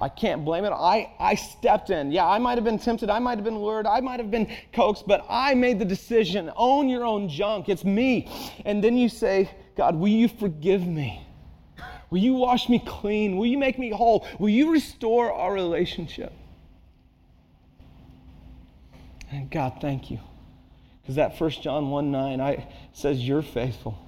I 0.00 0.08
can't 0.08 0.44
blame 0.44 0.64
it. 0.64 0.70
I, 0.70 1.12
I 1.20 1.36
stepped 1.36 1.90
in. 1.90 2.10
Yeah, 2.10 2.26
I 2.26 2.38
might 2.38 2.58
have 2.58 2.64
been 2.64 2.78
tempted. 2.78 3.08
I 3.08 3.20
might 3.20 3.38
have 3.38 3.44
been 3.44 3.58
lured. 3.58 3.86
I 3.86 4.00
might 4.00 4.18
have 4.18 4.32
been 4.32 4.52
coaxed, 4.72 5.06
but 5.06 5.24
I 5.28 5.54
made 5.54 5.78
the 5.78 5.84
decision. 5.84 6.50
Own 6.56 6.88
your 6.88 7.04
own 7.04 7.28
junk. 7.28 7.68
It's 7.68 7.84
me. 7.84 8.28
And 8.64 8.82
then 8.82 8.96
you 8.96 9.08
say, 9.08 9.48
God, 9.76 9.94
will 9.94 10.08
you 10.08 10.26
forgive 10.26 10.84
me? 10.84 11.24
Will 12.10 12.18
you 12.18 12.34
wash 12.34 12.68
me 12.68 12.82
clean? 12.84 13.36
Will 13.36 13.46
you 13.46 13.58
make 13.58 13.78
me 13.78 13.90
whole? 13.90 14.26
Will 14.40 14.48
you 14.48 14.72
restore 14.72 15.32
our 15.32 15.52
relationship? 15.52 16.32
And 19.30 19.50
God, 19.50 19.78
thank 19.80 20.10
you. 20.10 20.18
Because 21.00 21.14
that 21.14 21.38
First 21.38 21.62
John 21.62 21.90
1 21.90 22.10
9 22.10 22.40
I, 22.40 22.66
says, 22.92 23.20
You're 23.20 23.42
faithful. 23.42 23.98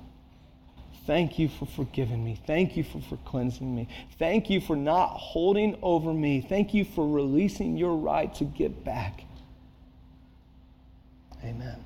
Thank 1.07 1.39
you 1.39 1.49
for 1.49 1.67
forgiving 1.67 2.25
me. 2.25 2.39
Thank 2.47 2.77
you 2.77 2.85
for, 2.85 3.01
for 3.01 3.19
cleansing 3.19 3.75
me. 3.75 3.89
Thank 4.19 4.49
you 4.49 4.61
for 4.61 4.75
not 4.75 5.09
holding 5.09 5.77
over 5.83 6.15
me. 6.15 6.41
Thank 6.41 6.73
you 6.73 6.85
for 6.85 7.07
releasing 7.07 7.77
your 7.77 7.95
right 7.95 8.35
to 8.37 8.45
get 8.45 8.85
back. 8.85 9.25
Amen. 11.45 11.77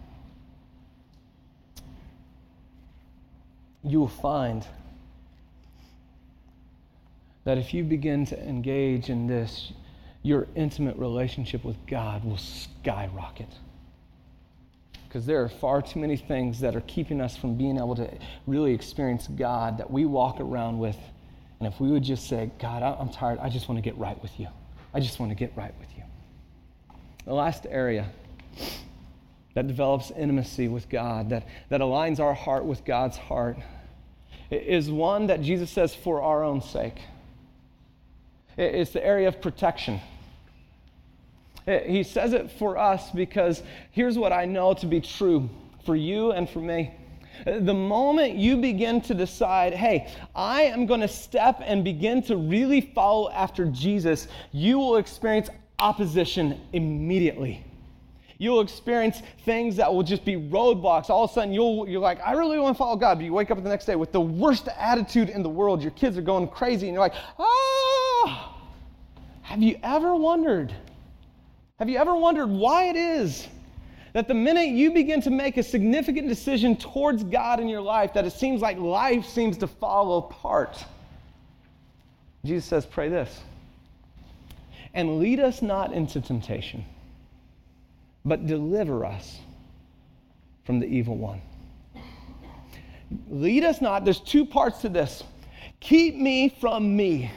You 3.82 4.00
will 4.00 4.08
find 4.08 4.64
that 7.44 7.58
if 7.58 7.74
you 7.74 7.82
begin 7.82 8.24
to 8.26 8.40
engage 8.40 9.08
in 9.08 9.26
this, 9.26 9.72
your 10.22 10.46
intimate 10.54 10.96
relationship 10.96 11.64
with 11.64 11.76
God 11.86 12.24
will 12.24 12.36
skyrocket 12.36 13.48
because 15.08 15.24
there 15.24 15.42
are 15.42 15.48
far 15.48 15.80
too 15.80 15.98
many 16.00 16.16
things 16.16 16.60
that 16.60 16.76
are 16.76 16.82
keeping 16.82 17.20
us 17.20 17.34
from 17.36 17.54
being 17.54 17.78
able 17.78 17.96
to 17.96 18.10
really 18.46 18.74
experience 18.74 19.26
God 19.26 19.78
that 19.78 19.90
we 19.90 20.04
walk 20.04 20.38
around 20.38 20.78
with. 20.78 20.98
And 21.58 21.72
if 21.72 21.80
we 21.80 21.90
would 21.90 22.02
just 22.02 22.28
say, 22.28 22.50
God, 22.60 22.82
I'm 22.82 23.08
tired, 23.08 23.38
I 23.40 23.48
just 23.48 23.68
want 23.68 23.78
to 23.78 23.82
get 23.82 23.96
right 23.96 24.20
with 24.22 24.38
you. 24.38 24.48
I 24.92 25.00
just 25.00 25.18
want 25.18 25.30
to 25.30 25.34
get 25.34 25.56
right 25.56 25.72
with 25.80 25.88
you. 25.96 26.02
The 27.24 27.32
last 27.32 27.66
area 27.68 28.10
that 29.54 29.66
develops 29.66 30.10
intimacy 30.10 30.68
with 30.68 30.88
God, 30.88 31.30
that, 31.30 31.48
that 31.70 31.80
aligns 31.80 32.20
our 32.20 32.34
heart 32.34 32.64
with 32.64 32.84
God's 32.84 33.16
heart, 33.16 33.56
is 34.50 34.90
one 34.90 35.26
that 35.28 35.42
Jesus 35.42 35.70
says 35.70 35.94
for 35.94 36.22
our 36.22 36.44
own 36.44 36.60
sake. 36.60 37.00
It's 38.56 38.92
the 38.92 39.04
area 39.04 39.28
of 39.28 39.40
protection. 39.40 40.00
He 41.68 42.02
says 42.02 42.32
it 42.32 42.50
for 42.52 42.78
us 42.78 43.10
because 43.10 43.62
here's 43.90 44.16
what 44.16 44.32
I 44.32 44.46
know 44.46 44.72
to 44.74 44.86
be 44.86 45.00
true 45.00 45.50
for 45.84 45.94
you 45.94 46.32
and 46.32 46.48
for 46.48 46.60
me. 46.60 46.94
The 47.44 47.74
moment 47.74 48.34
you 48.34 48.56
begin 48.56 49.00
to 49.02 49.14
decide, 49.14 49.74
hey, 49.74 50.10
I 50.34 50.62
am 50.62 50.86
going 50.86 51.00
to 51.02 51.08
step 51.08 51.60
and 51.62 51.84
begin 51.84 52.22
to 52.22 52.36
really 52.36 52.80
follow 52.80 53.30
after 53.30 53.66
Jesus, 53.66 54.28
you 54.50 54.78
will 54.78 54.96
experience 54.96 55.50
opposition 55.78 56.60
immediately. 56.72 57.64
You'll 58.38 58.60
experience 58.60 59.20
things 59.44 59.76
that 59.76 59.92
will 59.92 60.02
just 60.02 60.24
be 60.24 60.36
roadblocks. 60.36 61.10
All 61.10 61.24
of 61.24 61.30
a 61.30 61.34
sudden, 61.34 61.52
you'll, 61.52 61.88
you're 61.88 62.00
like, 62.00 62.20
I 62.24 62.32
really 62.32 62.58
want 62.58 62.76
to 62.76 62.78
follow 62.78 62.96
God. 62.96 63.16
But 63.18 63.24
you 63.24 63.32
wake 63.32 63.50
up 63.50 63.62
the 63.62 63.68
next 63.68 63.84
day 63.84 63.96
with 63.96 64.12
the 64.12 64.20
worst 64.20 64.68
attitude 64.78 65.28
in 65.28 65.42
the 65.42 65.48
world. 65.48 65.82
Your 65.82 65.90
kids 65.90 66.16
are 66.16 66.22
going 66.22 66.48
crazy, 66.48 66.86
and 66.86 66.94
you're 66.94 67.02
like, 67.02 67.14
ah. 67.38 68.54
Have 69.42 69.62
you 69.62 69.78
ever 69.82 70.14
wondered 70.14 70.74
have 71.78 71.88
you 71.88 71.98
ever 71.98 72.14
wondered 72.14 72.48
why 72.48 72.84
it 72.84 72.96
is 72.96 73.46
that 74.12 74.26
the 74.26 74.34
minute 74.34 74.68
you 74.68 74.90
begin 74.90 75.20
to 75.22 75.30
make 75.30 75.56
a 75.56 75.62
significant 75.62 76.28
decision 76.28 76.76
towards 76.76 77.22
God 77.22 77.60
in 77.60 77.68
your 77.68 77.80
life, 77.80 78.14
that 78.14 78.24
it 78.24 78.32
seems 78.32 78.60
like 78.60 78.78
life 78.78 79.24
seems 79.24 79.56
to 79.58 79.66
fall 79.66 80.18
apart? 80.18 80.84
Jesus 82.44 82.64
says, 82.64 82.86
Pray 82.86 83.08
this. 83.08 83.40
And 84.94 85.18
lead 85.20 85.38
us 85.38 85.62
not 85.62 85.92
into 85.92 86.20
temptation, 86.20 86.84
but 88.24 88.46
deliver 88.46 89.04
us 89.04 89.38
from 90.64 90.80
the 90.80 90.86
evil 90.86 91.16
one. 91.16 91.40
Lead 93.30 93.64
us 93.64 93.80
not, 93.80 94.04
there's 94.04 94.20
two 94.20 94.44
parts 94.44 94.78
to 94.78 94.88
this. 94.88 95.22
Keep 95.80 96.16
me 96.16 96.48
from 96.60 96.96
me. 96.96 97.30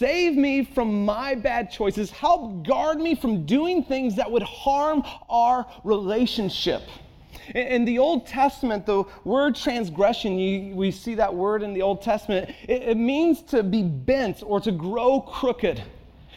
Save 0.00 0.34
me 0.34 0.64
from 0.64 1.04
my 1.04 1.34
bad 1.34 1.70
choices. 1.70 2.10
Help 2.10 2.66
guard 2.66 2.98
me 2.98 3.14
from 3.14 3.44
doing 3.44 3.84
things 3.84 4.16
that 4.16 4.30
would 4.30 4.42
harm 4.42 5.02
our 5.28 5.66
relationship. 5.84 6.80
In 7.54 7.84
the 7.84 7.98
Old 7.98 8.26
Testament, 8.26 8.86
the 8.86 9.04
word 9.24 9.56
transgression, 9.56 10.38
you, 10.38 10.74
we 10.74 10.90
see 10.90 11.16
that 11.16 11.34
word 11.34 11.62
in 11.62 11.74
the 11.74 11.82
Old 11.82 12.00
Testament, 12.00 12.48
it, 12.66 12.82
it 12.82 12.96
means 12.96 13.42
to 13.42 13.62
be 13.62 13.82
bent 13.82 14.42
or 14.42 14.58
to 14.60 14.72
grow 14.72 15.20
crooked. 15.20 15.82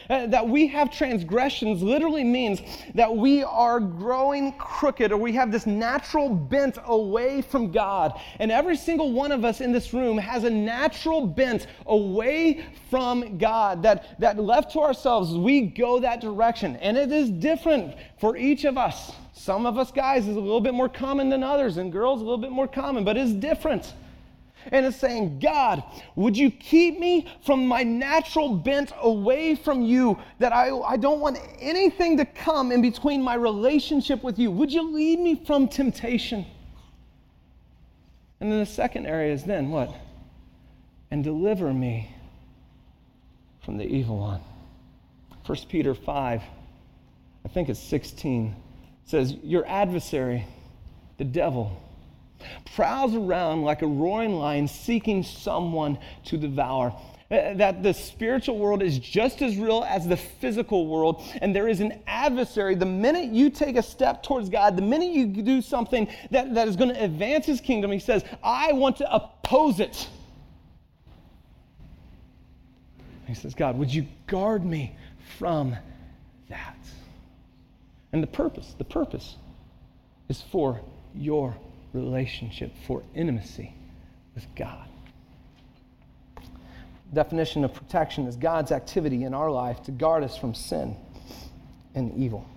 Uh, 0.09 0.27
that 0.27 0.47
we 0.47 0.67
have 0.67 0.91
transgressions 0.91 1.81
literally 1.81 2.23
means 2.23 2.61
that 2.93 3.13
we 3.13 3.43
are 3.43 3.79
growing 3.79 4.51
crooked 4.53 5.11
or 5.11 5.17
we 5.17 5.31
have 5.33 5.51
this 5.51 5.65
natural 5.65 6.29
bent 6.29 6.77
away 6.85 7.41
from 7.41 7.71
God. 7.71 8.19
And 8.39 8.51
every 8.51 8.75
single 8.75 9.11
one 9.11 9.31
of 9.31 9.45
us 9.45 9.61
in 9.61 9.71
this 9.71 9.93
room 9.93 10.17
has 10.17 10.43
a 10.43 10.49
natural 10.49 11.25
bent 11.25 11.67
away 11.85 12.65
from 12.89 13.37
God 13.37 13.83
that, 13.83 14.19
that 14.19 14.37
left 14.37 14.71
to 14.73 14.79
ourselves, 14.79 15.35
we 15.35 15.61
go 15.61 15.99
that 15.99 16.21
direction. 16.21 16.75
And 16.77 16.97
it 16.97 17.11
is 17.11 17.29
different 17.29 17.95
for 18.19 18.35
each 18.37 18.65
of 18.65 18.77
us. 18.77 19.13
Some 19.33 19.65
of 19.65 19.77
us 19.77 19.91
guys 19.91 20.27
is 20.27 20.35
a 20.35 20.39
little 20.39 20.61
bit 20.61 20.73
more 20.73 20.89
common 20.89 21.29
than 21.29 21.43
others, 21.43 21.77
and 21.77 21.91
girls 21.91 22.21
a 22.21 22.23
little 22.23 22.37
bit 22.37 22.51
more 22.51 22.67
common, 22.67 23.03
but 23.03 23.17
it's 23.17 23.33
different 23.33 23.93
and 24.71 24.85
is 24.85 24.95
saying, 24.95 25.39
God, 25.39 25.83
would 26.15 26.37
you 26.37 26.51
keep 26.51 26.99
me 26.99 27.27
from 27.45 27.67
my 27.67 27.83
natural 27.83 28.55
bent 28.55 28.91
away 29.01 29.55
from 29.55 29.81
you, 29.81 30.17
that 30.39 30.53
I, 30.53 30.77
I 30.77 30.97
don't 30.97 31.19
want 31.19 31.37
anything 31.59 32.17
to 32.17 32.25
come 32.25 32.71
in 32.71 32.81
between 32.81 33.21
my 33.21 33.35
relationship 33.35 34.23
with 34.23 34.39
you? 34.39 34.51
Would 34.51 34.71
you 34.71 34.93
lead 34.93 35.19
me 35.19 35.43
from 35.45 35.67
temptation? 35.67 36.45
And 38.39 38.51
then 38.51 38.59
the 38.59 38.65
second 38.65 39.05
area 39.05 39.33
is 39.33 39.43
then 39.43 39.69
what? 39.69 39.93
And 41.11 41.23
deliver 41.23 41.73
me 41.73 42.13
from 43.63 43.77
the 43.77 43.85
evil 43.85 44.17
one. 44.17 44.41
1 45.45 45.57
Peter 45.69 45.93
5, 45.93 46.41
I 47.45 47.47
think 47.49 47.69
it's 47.69 47.79
16, 47.79 48.55
says, 49.05 49.33
Your 49.43 49.65
adversary, 49.67 50.45
the 51.17 51.25
devil, 51.25 51.77
prowls 52.75 53.15
around 53.15 53.63
like 53.63 53.81
a 53.81 53.87
roaring 53.87 54.33
lion 54.33 54.67
seeking 54.67 55.23
someone 55.23 55.97
to 56.25 56.37
devour. 56.37 56.95
Uh, 57.31 57.53
that 57.55 57.81
the 57.81 57.93
spiritual 57.93 58.59
world 58.59 58.83
is 58.83 58.99
just 58.99 59.41
as 59.41 59.57
real 59.57 59.83
as 59.87 60.07
the 60.07 60.17
physical 60.17 60.85
world, 60.87 61.23
and 61.41 61.55
there 61.55 61.67
is 61.67 61.79
an 61.79 61.99
adversary. 62.05 62.75
The 62.75 62.85
minute 62.85 63.31
you 63.33 63.49
take 63.49 63.75
a 63.75 63.81
step 63.81 64.21
towards 64.21 64.49
God, 64.49 64.75
the 64.75 64.83
minute 64.83 65.09
you 65.09 65.25
do 65.25 65.61
something 65.61 66.07
that, 66.29 66.53
that 66.53 66.67
is 66.67 66.75
going 66.75 66.93
to 66.93 67.03
advance 67.03 67.45
His 67.45 67.59
kingdom, 67.59 67.91
He 67.91 67.99
says, 67.99 68.23
I 68.43 68.73
want 68.73 68.97
to 68.97 69.11
oppose 69.11 69.79
it. 69.79 70.07
He 73.25 73.33
says, 73.33 73.55
God, 73.55 73.79
would 73.79 73.91
you 73.91 74.05
guard 74.27 74.63
me 74.63 74.95
from 75.39 75.75
that? 76.49 76.77
And 78.11 78.21
the 78.21 78.27
purpose, 78.27 78.75
the 78.77 78.83
purpose 78.83 79.37
is 80.29 80.41
for 80.51 80.81
your 81.15 81.55
relationship, 81.93 82.73
for 82.85 83.03
intimacy 83.15 83.73
with 84.35 84.45
God. 84.55 84.87
Definition 87.13 87.63
of 87.63 87.73
protection 87.73 88.27
is 88.27 88.35
God's 88.35 88.71
activity 88.71 89.23
in 89.23 89.33
our 89.33 89.51
life 89.51 89.83
to 89.83 89.91
guard 89.91 90.23
us 90.23 90.35
from 90.35 90.55
sin 90.55 90.95
and 91.93 92.15
evil. 92.17 92.47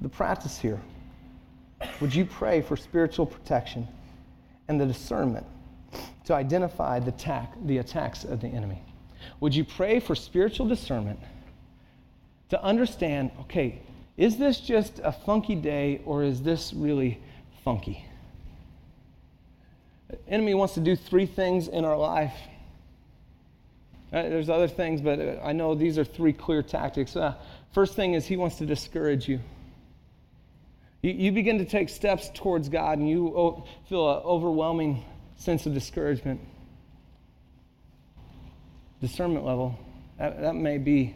The 0.00 0.08
practice 0.08 0.58
here 0.58 0.80
would 2.00 2.14
you 2.14 2.24
pray 2.24 2.62
for 2.62 2.76
spiritual 2.76 3.26
protection 3.26 3.86
and 4.68 4.80
the 4.80 4.86
discernment 4.86 5.46
to 6.24 6.34
identify 6.34 6.98
the, 6.98 7.10
attack, 7.10 7.52
the 7.66 7.78
attacks 7.78 8.24
of 8.24 8.40
the 8.40 8.48
enemy? 8.48 8.82
Would 9.40 9.54
you 9.54 9.64
pray 9.64 10.00
for 10.00 10.14
spiritual 10.14 10.66
discernment 10.66 11.20
to 12.50 12.62
understand 12.62 13.30
okay, 13.42 13.80
is 14.16 14.36
this 14.36 14.60
just 14.60 15.00
a 15.02 15.12
funky 15.12 15.54
day 15.54 16.00
or 16.04 16.22
is 16.22 16.42
this 16.42 16.72
really 16.72 17.20
funky. 17.64 18.04
The 20.10 20.18
enemy 20.28 20.54
wants 20.54 20.74
to 20.74 20.80
do 20.80 20.94
three 20.94 21.26
things 21.26 21.66
in 21.66 21.84
our 21.84 21.96
life. 21.96 22.34
Uh, 24.12 24.22
there's 24.22 24.50
other 24.50 24.68
things, 24.68 25.00
but 25.00 25.18
uh, 25.18 25.40
I 25.42 25.52
know 25.52 25.74
these 25.74 25.98
are 25.98 26.04
three 26.04 26.32
clear 26.32 26.62
tactics. 26.62 27.16
Uh, 27.16 27.34
first 27.72 27.94
thing 27.96 28.14
is 28.14 28.26
he 28.26 28.36
wants 28.36 28.56
to 28.56 28.66
discourage 28.66 29.28
you. 29.28 29.40
you. 31.02 31.12
You 31.12 31.32
begin 31.32 31.58
to 31.58 31.64
take 31.64 31.88
steps 31.88 32.30
towards 32.34 32.68
God 32.68 32.98
and 32.98 33.08
you 33.08 33.64
feel 33.88 34.18
an 34.18 34.22
overwhelming 34.24 35.04
sense 35.36 35.66
of 35.66 35.74
discouragement. 35.74 36.40
discernment 39.00 39.44
level, 39.44 39.78
that, 40.18 40.40
that 40.40 40.54
may 40.54 40.78
be 40.78 41.14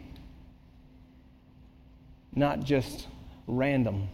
not 2.35 2.63
just 2.63 3.07
random. 3.47 4.09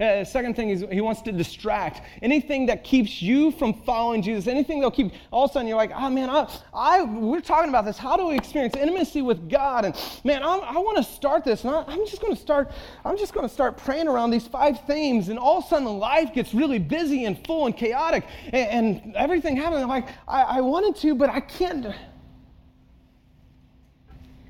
Uh, 0.00 0.24
second 0.24 0.56
thing 0.56 0.70
is 0.70 0.84
he 0.90 1.02
wants 1.02 1.20
to 1.22 1.30
distract. 1.30 2.00
Anything 2.22 2.64
that 2.66 2.84
keeps 2.84 3.20
you 3.20 3.52
from 3.52 3.74
following 3.74 4.22
Jesus, 4.22 4.46
anything 4.46 4.78
that'll 4.78 4.90
keep, 4.90 5.12
all 5.30 5.44
of 5.44 5.50
a 5.50 5.52
sudden 5.52 5.68
you're 5.68 5.76
like, 5.76 5.92
oh 5.94 6.08
man, 6.08 6.30
I, 6.30 6.50
I 6.72 7.02
we're 7.02 7.42
talking 7.42 7.68
about 7.68 7.84
this. 7.84 7.98
How 7.98 8.16
do 8.16 8.28
we 8.28 8.36
experience 8.36 8.74
intimacy 8.76 9.20
with 9.20 9.50
God? 9.50 9.84
And 9.84 9.94
man, 10.24 10.42
I'm, 10.42 10.62
i 10.62 10.78
want 10.78 10.96
to 10.96 11.02
start 11.02 11.44
this. 11.44 11.64
And 11.64 11.74
I, 11.74 11.92
am 11.92 12.06
just 12.06 12.22
going 12.22 12.34
to 12.34 12.40
start, 12.40 12.72
I'm 13.04 13.18
just 13.18 13.34
going 13.34 13.46
to 13.46 13.52
start 13.52 13.76
praying 13.76 14.08
around 14.08 14.30
these 14.30 14.46
five 14.46 14.86
themes. 14.86 15.28
And 15.28 15.38
all 15.38 15.58
of 15.58 15.64
a 15.64 15.68
sudden 15.68 15.98
life 15.98 16.32
gets 16.32 16.54
really 16.54 16.78
busy 16.78 17.26
and 17.26 17.44
full 17.46 17.66
and 17.66 17.76
chaotic 17.76 18.24
and, 18.54 19.04
and 19.04 19.16
everything 19.16 19.54
happens. 19.56 19.82
I'm 19.82 19.88
like, 19.88 20.08
I, 20.26 20.42
I 20.42 20.60
wanted 20.62 20.96
to, 21.02 21.14
but 21.14 21.28
I 21.28 21.40
can't. 21.40 21.86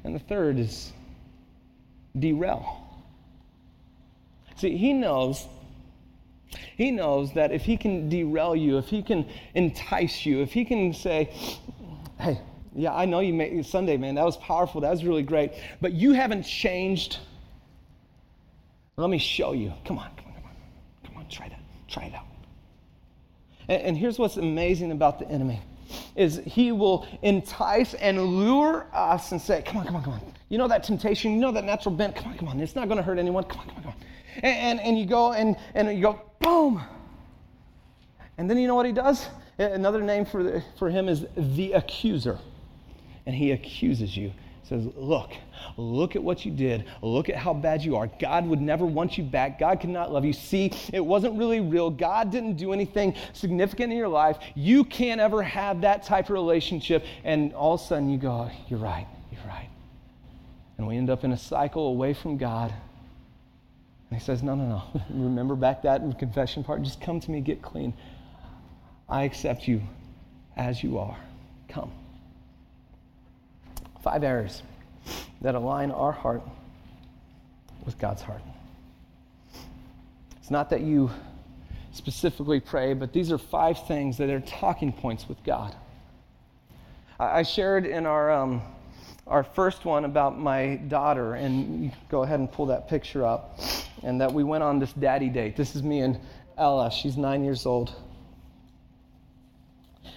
And 0.04 0.14
the 0.14 0.20
third 0.20 0.60
is 0.60 0.92
derail. 2.16 2.79
See, 4.60 4.76
he 4.76 4.92
knows. 4.92 5.46
He 6.76 6.90
knows 6.90 7.32
that 7.32 7.50
if 7.50 7.62
he 7.62 7.78
can 7.78 8.10
derail 8.10 8.54
you, 8.54 8.76
if 8.76 8.88
he 8.88 9.02
can 9.02 9.26
entice 9.54 10.26
you, 10.26 10.42
if 10.42 10.52
he 10.52 10.66
can 10.66 10.92
say, 10.92 11.32
hey, 12.18 12.38
yeah, 12.74 12.94
I 12.94 13.06
know 13.06 13.20
you 13.20 13.32
made 13.32 13.64
Sunday, 13.64 13.96
man. 13.96 14.16
That 14.16 14.24
was 14.24 14.36
powerful. 14.36 14.82
That 14.82 14.90
was 14.90 15.02
really 15.02 15.22
great. 15.22 15.52
But 15.80 15.92
you 15.92 16.12
haven't 16.12 16.42
changed. 16.42 17.18
Let 18.96 19.08
me 19.08 19.18
show 19.18 19.52
you. 19.52 19.72
Come 19.86 19.98
on, 19.98 20.10
come 20.16 20.26
on, 20.26 20.34
come 20.34 20.44
on. 20.44 20.56
Come 21.06 21.16
on, 21.16 21.28
try 21.28 21.48
that. 21.48 21.60
Try 21.88 22.04
it 22.04 22.14
out. 22.14 22.26
And, 23.68 23.82
and 23.82 23.96
here's 23.96 24.18
what's 24.18 24.36
amazing 24.36 24.92
about 24.92 25.18
the 25.18 25.28
enemy 25.28 25.60
is 26.16 26.40
he 26.44 26.70
will 26.70 27.06
entice 27.22 27.94
and 27.94 28.22
lure 28.22 28.86
us 28.92 29.32
and 29.32 29.40
say, 29.40 29.62
come 29.62 29.78
on, 29.78 29.86
come 29.86 29.96
on, 29.96 30.04
come 30.04 30.12
on. 30.12 30.20
You 30.50 30.58
know 30.58 30.68
that 30.68 30.84
temptation, 30.84 31.32
you 31.32 31.38
know 31.38 31.50
that 31.50 31.64
natural 31.64 31.94
bent. 31.94 32.14
Come 32.14 32.32
on, 32.32 32.38
come 32.38 32.48
on. 32.48 32.60
It's 32.60 32.76
not 32.76 32.88
going 32.88 32.98
to 32.98 33.02
hurt 33.02 33.18
anyone. 33.18 33.44
Come 33.44 33.60
on, 33.60 33.66
come 33.68 33.76
on, 33.76 33.82
come 33.82 33.92
on. 33.92 34.09
And, 34.42 34.80
and, 34.80 34.98
you 34.98 35.06
go 35.06 35.32
and, 35.32 35.56
and 35.74 35.94
you 35.94 36.02
go, 36.02 36.20
boom. 36.40 36.82
And 38.38 38.48
then 38.48 38.58
you 38.58 38.66
know 38.66 38.74
what 38.74 38.86
he 38.86 38.92
does? 38.92 39.28
Another 39.58 40.00
name 40.00 40.24
for, 40.24 40.42
the, 40.42 40.64
for 40.78 40.88
him 40.88 41.08
is 41.08 41.26
the 41.36 41.72
accuser. 41.72 42.38
And 43.26 43.34
he 43.34 43.52
accuses 43.52 44.16
you. 44.16 44.32
Says, 44.62 44.86
look, 44.96 45.32
look 45.76 46.16
at 46.16 46.22
what 46.22 46.46
you 46.46 46.52
did. 46.52 46.86
Look 47.02 47.28
at 47.28 47.36
how 47.36 47.52
bad 47.52 47.82
you 47.82 47.96
are. 47.96 48.08
God 48.20 48.46
would 48.46 48.60
never 48.60 48.86
want 48.86 49.18
you 49.18 49.24
back. 49.24 49.58
God 49.58 49.80
cannot 49.80 50.12
love 50.12 50.24
you. 50.24 50.32
See, 50.32 50.72
it 50.92 51.04
wasn't 51.04 51.36
really 51.36 51.60
real. 51.60 51.90
God 51.90 52.30
didn't 52.30 52.54
do 52.54 52.72
anything 52.72 53.14
significant 53.32 53.92
in 53.92 53.98
your 53.98 54.08
life. 54.08 54.38
You 54.54 54.84
can't 54.84 55.20
ever 55.20 55.42
have 55.42 55.80
that 55.80 56.04
type 56.04 56.26
of 56.26 56.30
relationship. 56.30 57.04
And 57.24 57.52
all 57.52 57.74
of 57.74 57.80
a 57.80 57.84
sudden 57.84 58.08
you 58.08 58.16
go, 58.16 58.48
you're 58.68 58.78
right, 58.78 59.08
you're 59.30 59.44
right. 59.46 59.68
And 60.78 60.86
we 60.86 60.96
end 60.96 61.10
up 61.10 61.24
in 61.24 61.32
a 61.32 61.38
cycle 61.38 61.88
away 61.88 62.14
from 62.14 62.38
God 62.38 62.72
and 64.10 64.18
he 64.18 64.24
says, 64.24 64.42
No, 64.42 64.54
no, 64.54 64.66
no. 64.66 65.02
Remember 65.10 65.54
back 65.54 65.82
that 65.82 66.18
confession 66.18 66.64
part? 66.64 66.82
Just 66.82 67.00
come 67.00 67.20
to 67.20 67.30
me, 67.30 67.40
get 67.40 67.62
clean. 67.62 67.94
I 69.08 69.22
accept 69.22 69.68
you 69.68 69.82
as 70.56 70.82
you 70.82 70.98
are. 70.98 71.16
Come. 71.68 71.92
Five 74.02 74.24
areas 74.24 74.62
that 75.40 75.54
align 75.54 75.90
our 75.90 76.12
heart 76.12 76.42
with 77.84 77.98
God's 77.98 78.22
heart. 78.22 78.42
It's 80.38 80.50
not 80.50 80.70
that 80.70 80.80
you 80.80 81.10
specifically 81.92 82.60
pray, 82.60 82.94
but 82.94 83.12
these 83.12 83.30
are 83.30 83.38
five 83.38 83.86
things 83.86 84.16
that 84.18 84.30
are 84.30 84.40
talking 84.40 84.92
points 84.92 85.28
with 85.28 85.42
God. 85.44 85.74
I 87.18 87.42
shared 87.42 87.84
in 87.84 88.06
our, 88.06 88.30
um, 88.30 88.62
our 89.26 89.44
first 89.44 89.84
one 89.84 90.04
about 90.04 90.38
my 90.38 90.76
daughter, 90.76 91.34
and 91.34 91.92
go 92.08 92.22
ahead 92.22 92.40
and 92.40 92.50
pull 92.50 92.66
that 92.66 92.88
picture 92.88 93.26
up 93.26 93.60
and 94.02 94.20
that 94.20 94.32
we 94.32 94.44
went 94.44 94.62
on 94.62 94.78
this 94.78 94.92
daddy 94.92 95.28
date. 95.28 95.56
This 95.56 95.76
is 95.76 95.82
me 95.82 96.00
and 96.00 96.18
Ella. 96.56 96.90
She's 96.90 97.16
nine 97.16 97.44
years 97.44 97.66
old. 97.66 97.94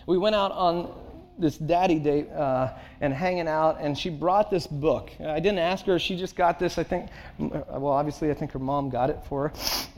We 0.05 0.17
went 0.17 0.35
out 0.35 0.51
on 0.51 0.93
this 1.37 1.57
daddy 1.57 1.99
date 1.99 2.29
uh, 2.29 2.73
and 3.01 3.13
hanging 3.13 3.47
out, 3.47 3.77
and 3.79 3.97
she 3.97 4.09
brought 4.09 4.51
this 4.51 4.67
book. 4.67 5.11
I 5.19 5.39
didn't 5.39 5.59
ask 5.59 5.85
her; 5.85 5.97
she 5.97 6.17
just 6.17 6.35
got 6.35 6.59
this. 6.59 6.77
I 6.77 6.83
think, 6.83 7.09
well, 7.39 7.87
obviously, 7.87 8.29
I 8.29 8.33
think 8.33 8.51
her 8.51 8.59
mom 8.59 8.89
got 8.89 9.09
it 9.09 9.19
for 9.27 9.49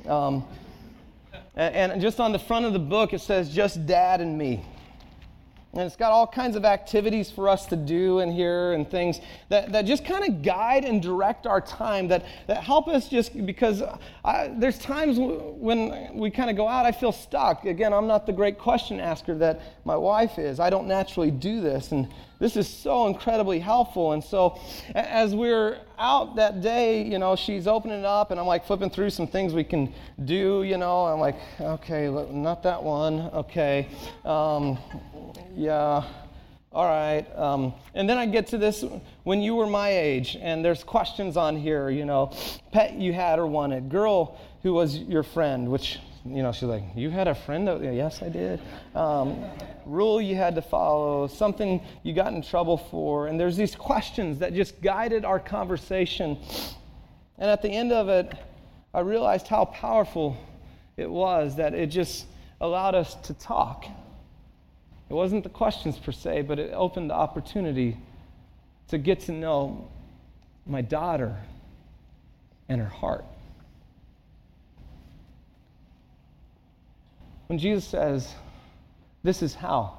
her. 0.05 0.11
Um, 0.11 0.45
and 1.55 2.01
just 2.01 2.19
on 2.19 2.31
the 2.31 2.39
front 2.39 2.65
of 2.65 2.73
the 2.73 2.79
book, 2.79 3.13
it 3.13 3.21
says, 3.21 3.53
"Just 3.53 3.85
Dad 3.85 4.21
and 4.21 4.37
Me." 4.37 4.63
And 5.75 5.83
it's 5.83 5.97
got 5.97 6.13
all 6.13 6.25
kinds 6.25 6.55
of 6.55 6.63
activities 6.63 7.29
for 7.29 7.49
us 7.49 7.65
to 7.65 7.75
do 7.75 8.19
in 8.19 8.31
here 8.31 8.71
and 8.71 8.89
things 8.89 9.19
that, 9.49 9.73
that 9.73 9.85
just 9.85 10.05
kind 10.05 10.23
of 10.23 10.41
guide 10.41 10.85
and 10.85 11.01
direct 11.01 11.45
our 11.45 11.59
time, 11.59 12.07
that, 12.07 12.25
that 12.47 12.63
help 12.63 12.87
us 12.87 13.09
just 13.09 13.45
because 13.45 13.83
I, 14.23 14.53
there's 14.57 14.79
times 14.79 15.17
when 15.19 16.15
we 16.15 16.31
kind 16.31 16.49
of 16.49 16.55
go 16.55 16.65
out, 16.65 16.85
I 16.85 16.93
feel 16.93 17.11
stuck. 17.11 17.65
Again, 17.65 17.93
I'm 17.93 18.07
not 18.07 18.25
the 18.25 18.31
great 18.31 18.57
question 18.57 19.01
asker 19.01 19.35
that 19.35 19.61
my 19.83 19.97
wife 19.97 20.39
is. 20.39 20.61
I 20.61 20.69
don't 20.69 20.87
naturally 20.87 21.29
do 21.29 21.59
this. 21.59 21.91
And 21.91 22.07
this 22.39 22.57
is 22.57 22.67
so 22.67 23.07
incredibly 23.07 23.59
helpful. 23.59 24.11
And 24.11 24.23
so 24.23 24.59
as 24.93 25.33
we're 25.33 25.79
out 25.97 26.35
that 26.35 26.61
day, 26.61 27.03
you 27.03 27.19
know, 27.19 27.35
she's 27.35 27.67
opening 27.67 27.99
it 27.99 28.05
up 28.05 28.31
and 28.31 28.39
I'm 28.39 28.45
like 28.45 28.65
flipping 28.65 28.89
through 28.89 29.09
some 29.11 29.27
things 29.27 29.53
we 29.53 29.63
can 29.63 29.93
do, 30.23 30.63
you 30.63 30.77
know. 30.77 31.05
I'm 31.05 31.19
like, 31.19 31.37
okay, 31.59 32.09
not 32.31 32.63
that 32.63 32.81
one. 32.81 33.21
Okay. 33.33 33.87
Um, 34.23 34.77
yeah. 35.55 36.03
All 36.71 36.85
right. 36.85 37.25
Um, 37.37 37.73
and 37.93 38.09
then 38.09 38.17
I 38.17 38.25
get 38.25 38.47
to 38.47 38.57
this 38.57 38.83
when 39.23 39.41
you 39.41 39.55
were 39.55 39.65
my 39.67 39.89
age, 39.89 40.37
and 40.41 40.63
there's 40.63 40.83
questions 40.83 41.37
on 41.37 41.55
here, 41.55 41.89
you 41.89 42.03
know, 42.03 42.33
pet 42.73 42.95
you 42.95 43.13
had 43.13 43.39
or 43.39 43.47
wanted, 43.47 43.87
girl 43.87 44.37
who 44.61 44.73
was 44.73 44.97
your 44.97 45.23
friend, 45.23 45.69
which 45.69 45.99
you 46.25 46.41
know, 46.41 46.51
she's 46.51 46.63
like, 46.63 46.83
You 46.95 47.09
had 47.09 47.27
a 47.27 47.35
friend? 47.35 47.67
That, 47.67 47.81
yes, 47.81 48.21
I 48.21 48.29
did. 48.29 48.59
Um, 48.95 49.45
rule 49.85 50.19
you 50.19 50.35
had 50.35 50.55
to 50.55 50.61
follow, 50.61 51.27
something 51.27 51.81
you 52.03 52.13
got 52.13 52.33
in 52.33 52.41
trouble 52.41 52.77
for. 52.77 53.27
And 53.27 53.39
there's 53.39 53.57
these 53.57 53.75
questions 53.75 54.39
that 54.39 54.53
just 54.53 54.81
guided 54.81 55.23
our 55.23 55.39
conversation. 55.39 56.37
And 57.37 57.49
at 57.49 57.61
the 57.61 57.69
end 57.69 57.91
of 57.91 58.09
it, 58.09 58.33
I 58.93 59.01
realized 59.01 59.47
how 59.47 59.65
powerful 59.65 60.37
it 60.97 61.09
was 61.09 61.57
that 61.57 61.73
it 61.73 61.87
just 61.87 62.25
allowed 62.61 62.95
us 62.95 63.13
to 63.23 63.33
talk. 63.33 63.85
It 65.09 65.13
wasn't 65.13 65.43
the 65.43 65.49
questions 65.49 65.97
per 65.97 66.11
se, 66.11 66.43
but 66.43 66.57
it 66.57 66.71
opened 66.73 67.11
the 67.11 67.13
opportunity 67.13 67.97
to 68.87 68.97
get 68.97 69.19
to 69.21 69.31
know 69.31 69.89
my 70.65 70.81
daughter 70.81 71.37
and 72.69 72.81
her 72.81 72.87
heart. 72.87 73.25
When 77.47 77.59
Jesus 77.59 77.85
says, 77.85 78.33
This 79.23 79.41
is 79.41 79.53
how 79.53 79.97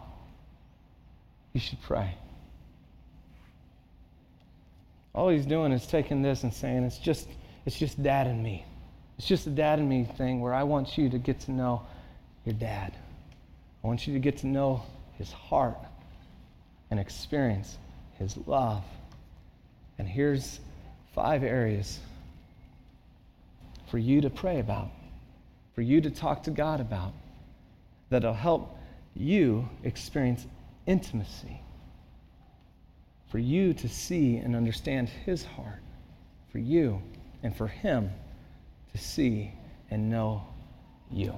you 1.53 1.61
should 1.61 1.81
pray, 1.83 2.15
all 5.15 5.31
he's 5.31 5.47
doing 5.47 5.73
is 5.73 5.87
taking 5.87 6.23
this 6.23 6.43
and 6.43 6.53
saying, 6.53 6.85
It's 6.85 6.99
just, 6.99 7.29
it's 7.65 7.79
just 7.79 8.03
dad 8.03 8.27
and 8.27 8.43
me. 8.43 8.65
It's 9.19 9.27
just 9.27 9.47
a 9.47 9.51
dad 9.51 9.79
and 9.79 9.89
me 9.89 10.05
thing 10.17 10.41
where 10.41 10.53
I 10.53 10.63
want 10.63 10.99
you 10.99 11.09
to 11.09 11.19
get 11.19 11.41
to 11.41 11.53
know 11.53 11.83
your 12.45 12.55
dad. 12.55 12.93
I 13.83 13.87
want 13.87 14.07
you 14.07 14.13
to 14.13 14.21
get 14.21 14.39
to 14.39 14.47
know 14.47 14.83
his 15.17 15.33
heart 15.33 15.79
and 16.91 17.01
experience 17.01 17.79
his 18.19 18.37
love. 18.47 18.83
And 19.99 20.07
here's 20.07 20.61
five 21.15 21.43
areas 21.43 21.99
for 23.91 23.99
you 23.99 24.21
to 24.21 24.29
pray 24.29 24.61
about, 24.61 24.91
for 25.75 25.81
you 25.81 26.03
to 26.03 26.11
talk 26.11 26.43
to 26.43 26.51
God 26.51 26.81
about 26.81 27.15
that'll 28.11 28.35
help 28.35 28.79
you 29.15 29.69
experience 29.83 30.47
intimacy, 30.87 31.61
for 33.31 33.39
you 33.39 33.75
to 33.75 33.89
see 33.89 34.37
and 34.37 34.55
understand 34.55 35.09
His 35.09 35.45
heart, 35.45 35.83
for 36.51 36.59
you 36.59 37.03
and 37.43 37.57
for 37.57 37.67
Him 37.67 38.11
to 38.93 38.99
see 38.99 39.53
and 39.91 40.11
know 40.11 40.47
you. 41.11 41.35